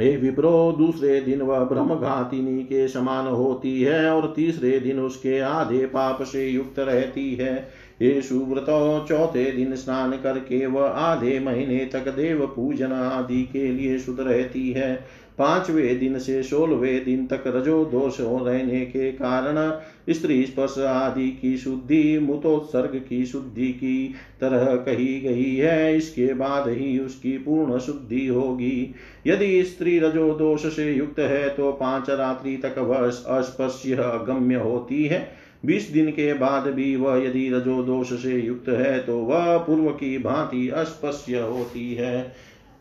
हे 0.00 0.16
विप्रो, 0.16 0.72
दूसरे 0.78 1.20
दिन 1.20 1.42
वह 1.42 1.64
ब्रह्म 1.64 1.94
घातिनी 1.94 2.62
के 2.62 2.88
समान 2.88 3.26
होती 3.26 3.82
है 3.82 4.10
और 4.10 4.32
तीसरे 4.36 4.78
दिन 4.80 5.00
उसके 5.00 5.40
आधे 5.40 5.86
पाप 5.86 6.22
से 6.22 6.48
युक्त 6.48 6.78
रहती 6.78 7.34
है। 7.34 7.68
ये 8.02 8.22
सुव्रतो 8.22 9.06
चौथे 9.08 9.52
दिन 9.52 9.74
स्नान 9.74 10.12
करके 10.12 10.66
वह 10.66 10.88
आधे 10.88 11.38
महीने 11.40 11.84
तक 11.92 12.08
देव 12.08 12.46
पूजन 12.46 12.92
आदि 12.92 13.42
के 13.42 13.68
लिए 13.72 13.98
शुद्ध 13.98 14.20
रहती 14.20 14.70
है। 14.70 15.04
पाँचवें 15.38 15.98
दिन 15.98 16.18
से 16.18 16.42
सोलहवें 16.42 17.04
दिन 17.04 17.26
तक 17.26 17.44
रजो 17.46 17.84
दोष 17.84 18.16
रहने 18.20 18.84
के 18.86 19.10
कारण 19.12 19.56
स्त्री 20.12 20.44
स्पर्श 20.46 20.78
आदि 20.78 21.28
की 21.32 21.56
शुद्धि, 21.56 22.18
मुतोत्सर्ग 22.18 22.96
की 23.08 23.24
शुद्धि 23.26 23.68
की 23.72 24.14
तरह 24.40 24.74
कही 24.76 25.20
गई 25.20 25.54
है। 25.56 25.96
इसके 25.96 26.32
बाद 26.34 26.68
ही 26.68 26.98
उसकी 26.98 27.36
पूर्ण 27.38 27.78
शुद्धि 27.78 28.26
होगी। 28.26 28.94
यदि 29.26 29.62
स्त्री 29.64 29.98
रजो 29.98 30.32
दोष 30.34 30.66
से 30.76 30.92
युक्त 30.92 31.18
है 31.18 31.48
तो 31.48 31.72
पाँच 31.72 32.10
रात्रि 32.10 32.56
तक 32.56 32.78
वह 32.78 33.06
अस्पर्श्य 33.38 33.96
गम्य 34.28 34.54
होती 34.54 35.04
है। 35.04 35.26
बीस 35.66 35.90
दिन 35.90 36.10
के 36.10 36.32
बाद 36.34 36.66
भी 36.66 36.94
वह 36.96 37.16
यदि 37.24 37.48
रजो 37.50 37.82
दोष 37.82 38.12
से 38.22 38.38
युक्त 38.40 38.68
है 38.68 38.98
तो 38.98 39.18
वह 39.18 39.56
पूर्व 39.58 39.88
की 39.92 40.18
भांति 40.18 40.68
अस्पश्य 40.68 41.38
होती 41.38 41.94
है। 41.94 42.32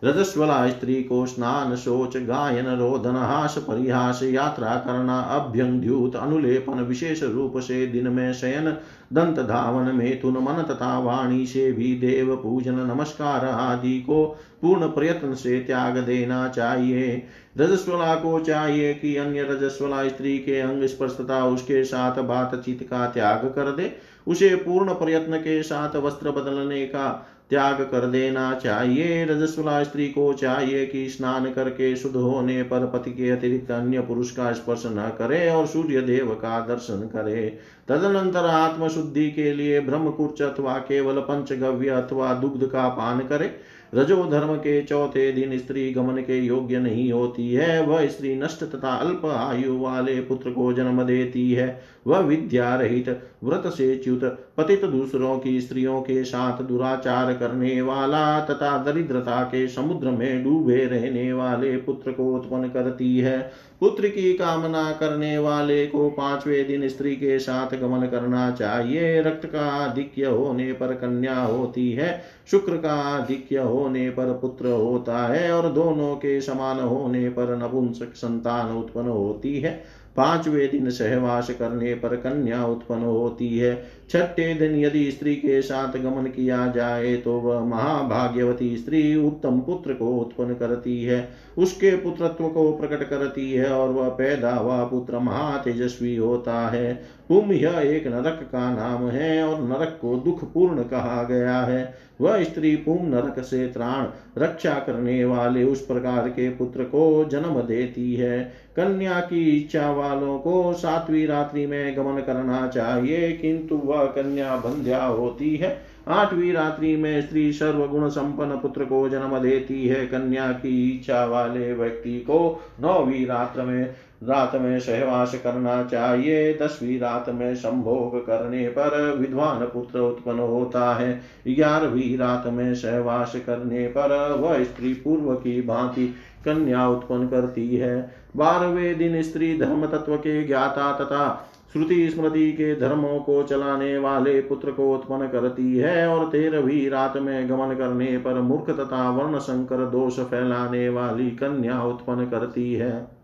रजस्वला 0.01 0.67
स्त्री 0.69 0.95
को 1.03 1.25
स्नान 1.25 1.75
शोच 1.75 2.17
गायन 2.17 2.67
रोदन 2.77 3.15
हास 3.15 3.57
परिहास 3.57 4.19
यात्रा 4.23 4.75
करना 4.77 5.19
अभ्यंग्यूत 5.35 6.15
अनुलेपन 6.15 6.79
विशेष 6.79 7.23
रूप 7.23 7.57
से 7.59 7.85
दिन 7.87 8.07
में 8.07 8.33
शयन 8.33 8.69
दंत 9.13 9.39
धावन 9.39 9.95
मेथुन 9.95 10.37
मन 10.37 10.61
तथा 10.63 10.97
वाणी 10.99 11.45
से 11.45 11.71
भी 11.71 11.93
देव 11.99 12.35
पूजन 12.35 12.75
नमस्कार 12.87 13.45
आदि 13.45 13.99
को 13.99 14.23
पूर्ण 14.61 14.87
प्रयत्न 14.87 15.33
से 15.35 15.59
त्याग 15.59 15.97
देना 15.97 16.47
चाहिए 16.47 17.15
रजस्वला 17.57 18.13
को 18.15 18.39
चाहिए 18.39 18.93
कि 18.93 19.15
अन्य 19.15 19.43
रजस्वला 19.43 20.07
स्त्री 20.07 20.37
के 20.37 20.59
अंग 20.59 20.85
स्पर्श 20.85 21.17
तथा 21.21 21.43
उसके 21.45 21.83
साथ 21.83 22.19
बातचीत 22.23 22.83
का 22.83 23.05
त्याग 23.07 23.45
कर 23.55 23.71
दे 23.71 23.91
उसे 24.27 24.55
पूर्ण 24.55 24.93
प्रयत्न 24.93 25.37
के 25.37 25.61
साथ 25.63 25.95
वस्त्र 25.95 26.31
बदलने 26.31 26.85
का 26.85 27.07
त्याग 27.49 27.81
कर 27.81 28.05
देना 28.07 28.53
चाहिए। 28.53 29.25
रजस्वला 29.25 29.83
स्त्री 29.83 30.07
को 30.07 30.33
चाहिए 30.33 30.85
कि 30.85 31.07
स्नान 31.09 31.51
करके 31.51 31.95
शुद्ध 31.95 32.15
होने 32.15 32.63
पर 32.63 32.85
पति 32.85 33.11
के 33.11 33.29
अतिरिक्त 33.29 33.71
अन्य 33.71 34.01
पुरुष 34.01 34.31
का 34.31 34.51
स्पर्श 34.53 34.83
न 34.85 35.11
करे 35.17 35.49
और 35.49 35.67
सूर्य 35.67 36.01
देव 36.01 36.33
का 36.33 36.59
दर्शन 36.59 37.07
करे। 37.13 37.47
तदनंतर 37.87 38.45
आत्म 38.45 38.87
शुद्धि 38.87 39.29
के 39.31 39.53
लिए 39.53 39.79
ब्रह्मकुर्च 39.79 40.41
अथवा 40.41 40.77
केवल 40.77 41.19
पंचगव्य 41.21 41.89
अथवा 41.89 42.33
दुग्ध 42.33 42.65
का 42.65 42.87
पान 42.89 43.19
करे। 43.19 43.51
रजो 43.95 44.23
धर्म 44.23 44.55
के 44.55 44.81
चौथे 44.81 45.31
दिन 45.31 45.57
स्त्री 45.57 45.91
गमन 45.93 46.21
के 46.21 46.39
योग्य 46.39 46.79
नहीं 46.79 47.11
होती 47.11 47.53
है। 47.53 47.81
वह 47.85 48.07
स्त्री 48.07 48.35
नष्ट 48.35 48.63
तथा 48.63 48.89
अल्प 48.89 49.25
आयु 49.25 49.77
वाले 49.77 50.19
पुत्र 50.21 50.49
को 50.49 50.73
जन्म 50.73 51.03
देती 51.03 51.51
है। 51.53 51.81
वह 52.07 52.19
विद्या 52.19 52.75
रहित 52.75 53.09
व्रत 53.43 53.67
से 53.67 53.95
च्युत 53.97 54.46
पतित 54.57 54.85
दूसरों 54.85 55.37
की 55.39 55.59
स्त्रियों 55.61 56.01
के 56.01 56.23
साथ 56.23 56.61
दुराचार 56.63 57.33
करने 57.33 57.81
वाला 57.81 58.39
तथा 58.39 58.77
दरिद्रता 58.83 59.41
के 59.43 59.67
समुद्र 59.67 60.11
में 60.11 60.43
डूबे 60.43 60.85
रहने 60.85 61.31
वाले 61.33 61.75
पुत्र 61.77 62.11
को 62.11 62.33
उत्पन्न 62.35 62.69
करती 62.69 63.17
है। 63.17 63.39
पुत्र 63.79 64.07
की 64.07 64.33
कामना 64.33 64.91
करने 64.91 65.37
वाले 65.37 65.85
को 65.87 66.09
पाँचवें 66.09 66.67
दिन 66.67 66.87
स्त्री 66.89 67.15
के 67.15 67.37
साथ 67.39 67.75
गमन 67.79 68.05
करना 68.07 68.49
चाहिए। 68.51 69.21
रक्त 69.21 69.45
का 69.45 69.65
आधिक्य 69.73 70.25
होने 70.25 70.71
पर 70.73 70.93
कन्या 70.93 71.39
होती 71.39 71.91
है, 71.91 72.21
शुक्र 72.51 72.77
का 72.77 72.93
आधिक्य 73.11 73.57
होने 73.57 74.09
पर 74.09 74.33
पुत्र 74.33 74.71
होता 74.71 75.25
है 75.27 75.51
और 75.51 75.71
दोनों 75.73 76.15
के 76.15 76.39
समान 76.41 76.79
होने 76.79 77.27
पर 77.29 77.55
नपुंसक 77.57 78.15
संतान 78.15 78.75
उत्पन्न 78.77 79.07
होती 79.07 79.59
है। 79.59 79.81
पाँचवें 80.17 80.69
दिन 80.71 80.89
सहवास 80.89 81.49
करने 81.49 81.93
पर 81.95 82.15
कन्या 82.15 82.63
उत्पन्न 82.65 83.03
होती 83.03 83.57
है। 83.57 83.75
छठे 84.09 84.53
दिन 84.53 84.75
यदि 84.75 85.11
स्त्री 85.11 85.35
के 85.35 85.61
साथ 85.61 85.97
गमन 85.97 86.27
किया 86.27 86.65
जाए 86.67 87.15
तो 87.15 87.39
वह 87.39 87.63
महाभाग्यवती 87.65 88.75
स्त्री 88.77 89.15
उत्तम 89.17 89.59
पुत्र 89.59 89.93
को 89.93 90.15
उत्पन्न 90.17 90.53
करती 90.55 91.03
है। 91.03 91.27
उसके 91.57 91.95
पुत्रत्व 91.97 92.47
को 92.47 92.71
प्रकट 92.71 93.03
करती 93.09 93.51
है 93.51 93.69
और 93.69 93.89
वह 93.89 94.09
पैदा 94.09 94.53
हुआ 94.53 94.83
पुत्र 94.83 95.19
महातेजस्वी 95.19 96.15
होता 96.15 96.67
है। 96.69 96.93
पुम 97.29 97.51
यह 97.51 97.79
एक 97.79 98.07
नरक 98.07 98.39
का 98.51 98.69
नाम 98.71 99.07
है 99.07 99.43
और 99.43 99.61
नरक 99.61 99.97
को 100.01 100.15
दुख 100.15 100.43
पूर्ण 100.53 100.83
कहा 100.83 101.23
गया 101.23 101.59
है। 101.59 101.95
वह 102.21 102.43
स्त्री 102.43 102.75
पुम 102.75 103.05
नरक 103.05 103.39
से 103.39 103.67
त्राण 103.67 104.05
रक्षा 104.37 104.73
करने 104.79 105.23
वाले 105.25 105.63
उस 105.63 105.85
प्रकार 105.85 106.29
के 106.29 106.49
पुत्र 106.49 106.83
को 106.83 107.25
जन्म 107.25 107.61
देती 107.61 108.13
है। 108.15 108.39
कन्या 108.75 109.19
की 109.19 109.43
इच्छा 109.51 109.91
वालों 109.91 110.37
को 110.39 110.73
सातवीं 110.73 111.27
रात्रि 111.27 111.65
में 111.65 111.97
गमन 111.97 112.21
करना 112.21 112.67
चाहिए, 112.67 113.31
किंतु 113.31 113.75
वह 113.75 114.05
कन्या 114.05 114.55
बंध्या 114.57 115.03
होती 115.03 115.55
है। 115.55 115.96
आठवीं 116.07 116.53
रात्रि 116.53 116.95
में 116.95 117.21
स्त्री 117.21 117.51
सर्वगुण 117.53 118.09
संपन्न 118.09 118.57
पुत्र 118.57 118.85
को 118.85 119.09
जन्म 119.09 119.37
देती 119.39 119.87
है। 119.87 120.05
कन्या 120.05 120.51
की 120.51 120.91
इच्छा 120.91 121.25
वाले 121.25 121.73
व्यक्ति 121.73 122.19
को 122.19 122.61
नौवीं 122.81 123.25
रात्र 123.25 123.61
में, 123.61 123.95
रात 124.23 124.55
में 124.55 124.79
सहवास 124.79 125.35
करना 125.43 125.83
चाहिए। 125.83 126.53
दसवीं 126.53 126.99
रात 126.99 127.29
में 127.29 127.55
संभोग 127.55 128.25
करने 128.27 128.67
पर 128.67 129.15
विद्वान 129.19 129.65
पुत्र 129.65 129.99
उत्पन्न 129.99 130.39
होता 130.39 130.93
है। 130.95 131.21
ग्यारहवीं 131.47 132.17
रात 132.17 132.47
में 132.47 132.73
सहवास 132.75 133.35
करने 133.45 133.87
पर 133.87 134.37
वह 134.39 134.63
स्त्री 134.63 134.93
पूर्व 134.93 135.33
की 135.35 135.61
भांति 135.61 136.07
कन्या 136.45 136.87
उत्पन्न 136.87 137.27
करती 137.27 137.75
है। 137.75 138.11
बारहवें 138.35 138.97
दिन 138.97 139.21
स्त्री 139.21 139.57
धर्म 139.57 139.85
तत्व 139.85 140.15
के 140.15 140.43
ज्ञाता 140.43 140.91
तथा 140.93 141.53
श्रुति 141.77 142.09
स्मृति 142.09 142.51
के 142.51 142.75
धर्मों 142.75 143.19
को 143.19 143.43
चलाने 143.43 143.97
वाले 143.97 144.41
पुत्र 144.41 144.71
को 144.71 144.95
उत्पन्न 144.95 145.27
करती 145.27 145.77
है 145.77 146.07
और 146.07 146.25
तेरहवीं 146.31 146.89
रात 146.89 147.17
में 147.17 147.49
गमन 147.49 147.75
करने 147.75 148.17
पर 148.17 148.41
मूर्ख 148.41 148.69
तथा 148.69 149.09
वर्ण 149.11 149.39
संकर 149.39 149.85
दोष 149.85 150.19
फैलाने 150.19 150.89
वाली 150.89 151.31
कन्या 151.31 151.81
उत्पन्न 151.83 152.25
करती 152.25 152.73
है। 152.73 153.16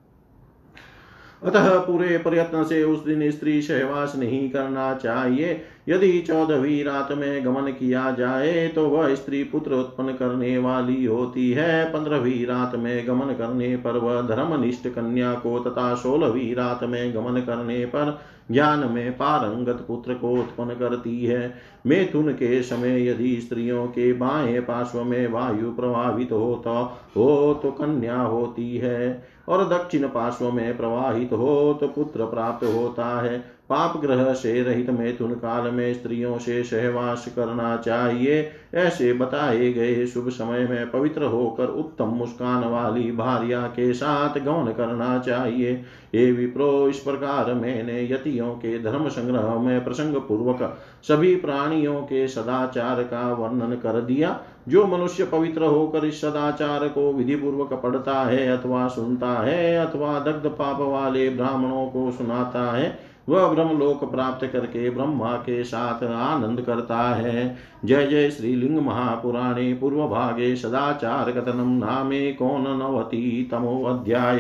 अतः 1.44 1.78
पूरे 1.78 2.18
प्रयत्न 2.18 2.64
से 2.64 2.84
उस 2.84 3.04
दिन 3.06 3.30
स्त्री 3.32 3.62
सहवास 3.62 4.16
नहीं 4.16 4.50
करना 4.50 4.94
चाहिए। 4.94 5.62
यदि 5.90 6.20
चौदहवीं 6.20 6.84
रात 6.84 7.12
में 7.12 7.46
गमन 7.46 7.72
किया 7.72 8.12
जाए 8.12 8.68
तो 8.68 8.88
वह 8.88 9.14
स्त्री 9.16 9.44
पुत्र 9.44 9.74
उत्पन्न 9.74 10.14
करने 10.14 10.58
वाली 10.58 11.06
होती 11.06 11.52
है। 11.52 11.84
पंद्रहवीं 11.86 12.46
रात 12.46 12.76
में 12.76 13.08
गमन 13.08 13.34
करने 13.34 13.76
पर 13.78 13.98
वह 13.98 14.22
धर्मनिष्ठ 14.22 14.88
कन्या 14.88 15.34
को 15.34 15.60
तथा 15.60 15.94
सोलहवीं 15.96 16.54
रात 16.56 16.84
में 16.84 17.14
गमन 17.16 17.42
करने 17.42 17.86
पर 17.86 18.20
ज्ञान 18.52 18.80
में 18.92 19.12
पारंगत 19.12 19.84
पुत्र 19.88 20.14
को 20.14 20.32
उत्पन्न 20.32 20.70
करती 20.70 21.26
है। 21.26 21.54
मेथुन 21.86 22.32
के 22.32 22.62
समय 22.64 23.08
यदि 23.08 23.36
स्त्रियों 23.42 23.86
के 23.88 24.12
बाएँ 24.14 24.60
पार्श्व 24.62 25.04
में 25.04 25.28
वायु 25.28 25.72
प्रभावित 25.72 26.32
होता, 26.32 26.80
हो 27.18 27.60
तो 27.64 27.72
कन्या 27.72 28.22
होती 28.22 28.78
है। 28.78 29.33
और 29.48 29.68
दक्षिण 29.70 30.08
पार्श्व 30.08 30.52
में 30.52 30.78
प्रवाहित 30.78 31.34
हो 31.34 31.78
तो 31.82 31.88
पुत्र 31.88 32.26
प्राप्त 32.26 32.66
होता 32.66 33.22
है। 33.22 33.38
पाप 33.70 33.96
ग्रह 33.98 34.34
से 34.34 34.62
रहित 34.64 34.90
मैथुन 34.90 35.34
काल 35.34 35.70
में 35.72 35.94
स्त्रियों 35.94 36.38
से 36.38 36.64
सहवास 36.64 37.26
करना 37.36 37.76
चाहिए। 37.78 38.52
ऐसे 38.74 39.12
बताए 39.14 39.72
गए 39.74 40.06
शुभ 40.06 40.30
समय 40.30 40.68
में 40.68 40.92
पवित्र 40.92 41.24
होकर 41.24 41.68
उत्तम 41.70 42.08
मुस्कान 42.08 42.64
वाली 42.64 43.12
भार्या 43.12 43.62
के 43.68 43.94
साथ 43.94 44.40
गौन 44.40 44.72
करना 44.74 45.18
चाहिए। 45.20 45.74
ये 46.16 46.32
विप्रो, 46.32 46.88
इस 46.90 47.00
प्रकार 47.00 47.54
मैंने 47.54 48.02
यतियों 48.04 48.54
के 48.56 48.78
धर्म 48.80 49.08
संग्रह 49.10 49.60
में 49.60 49.84
प्रसंग 49.84 50.16
पूर्वक 50.18 50.78
सभी 51.04 51.36
प्राणियों 51.36 52.02
के 52.02 52.28
सदाचार 52.28 53.04
का 53.04 53.32
वर्णन 53.34 53.76
कर 53.76 54.02
दिया। 54.02 54.40
जो 54.68 54.86
मनुष्य 54.88 55.26
पवित्र 55.26 55.64
होकर 55.64 56.06
इस 56.06 56.22
सदाचार 56.22 56.88
को 56.88 57.14
विधि 57.14 57.36
पूर्वक 57.36 57.74
पढ़ता 57.74 58.24
है 58.24 58.58
अथवा 58.58 58.88
सुनता 58.88 59.32
है 59.44 59.76
अथवा 59.86 60.20
दग्ध 60.20 60.50
पाप 60.50 60.80
वाले 60.80 61.30
ब्राह्मणों 61.30 61.86
को 61.88 62.12
सुनाता 62.12 62.78
है, 62.78 63.00
वह 63.30 63.48
ब्रह्मलोक 63.48 64.12
प्राप्त 64.12 64.46
करके 64.46 64.90
ब्रह्मा 64.90 65.32
के 65.32 65.64
साथ 65.64 66.04
आनंद 66.04 66.62
करता 66.62 66.98
है। 66.98 67.58
जय 67.86 68.08
जय 68.08 68.30
श्रीलिंग 68.32 68.80
महापुराणे 68.80 69.74
पूर्व 69.74 70.08
भागे 70.08 70.56
सदाचार 70.56 71.32
कथनम 71.32 71.70
नामे 71.70 72.32
कौन 72.34 72.66
नवति 72.78 73.48
तमो 73.52 73.84
अध्याय। 73.84 74.40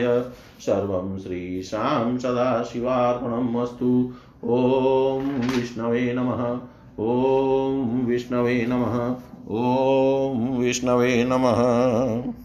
सर्व 0.59 1.17
श्रीशां 1.17 2.17
सदाशिवार्पणम् 2.17 3.55
अस्तु। 3.57 4.11
ॐ 4.43 5.23
विष्णवे 5.55 6.13
नमः। 6.13 6.43
ॐ 6.99 8.05
विष्णवे 8.05 8.65
नमः। 8.69 9.15
ॐ 9.49 10.57
विष्णवे 10.57 11.23
नमः। 11.23 12.43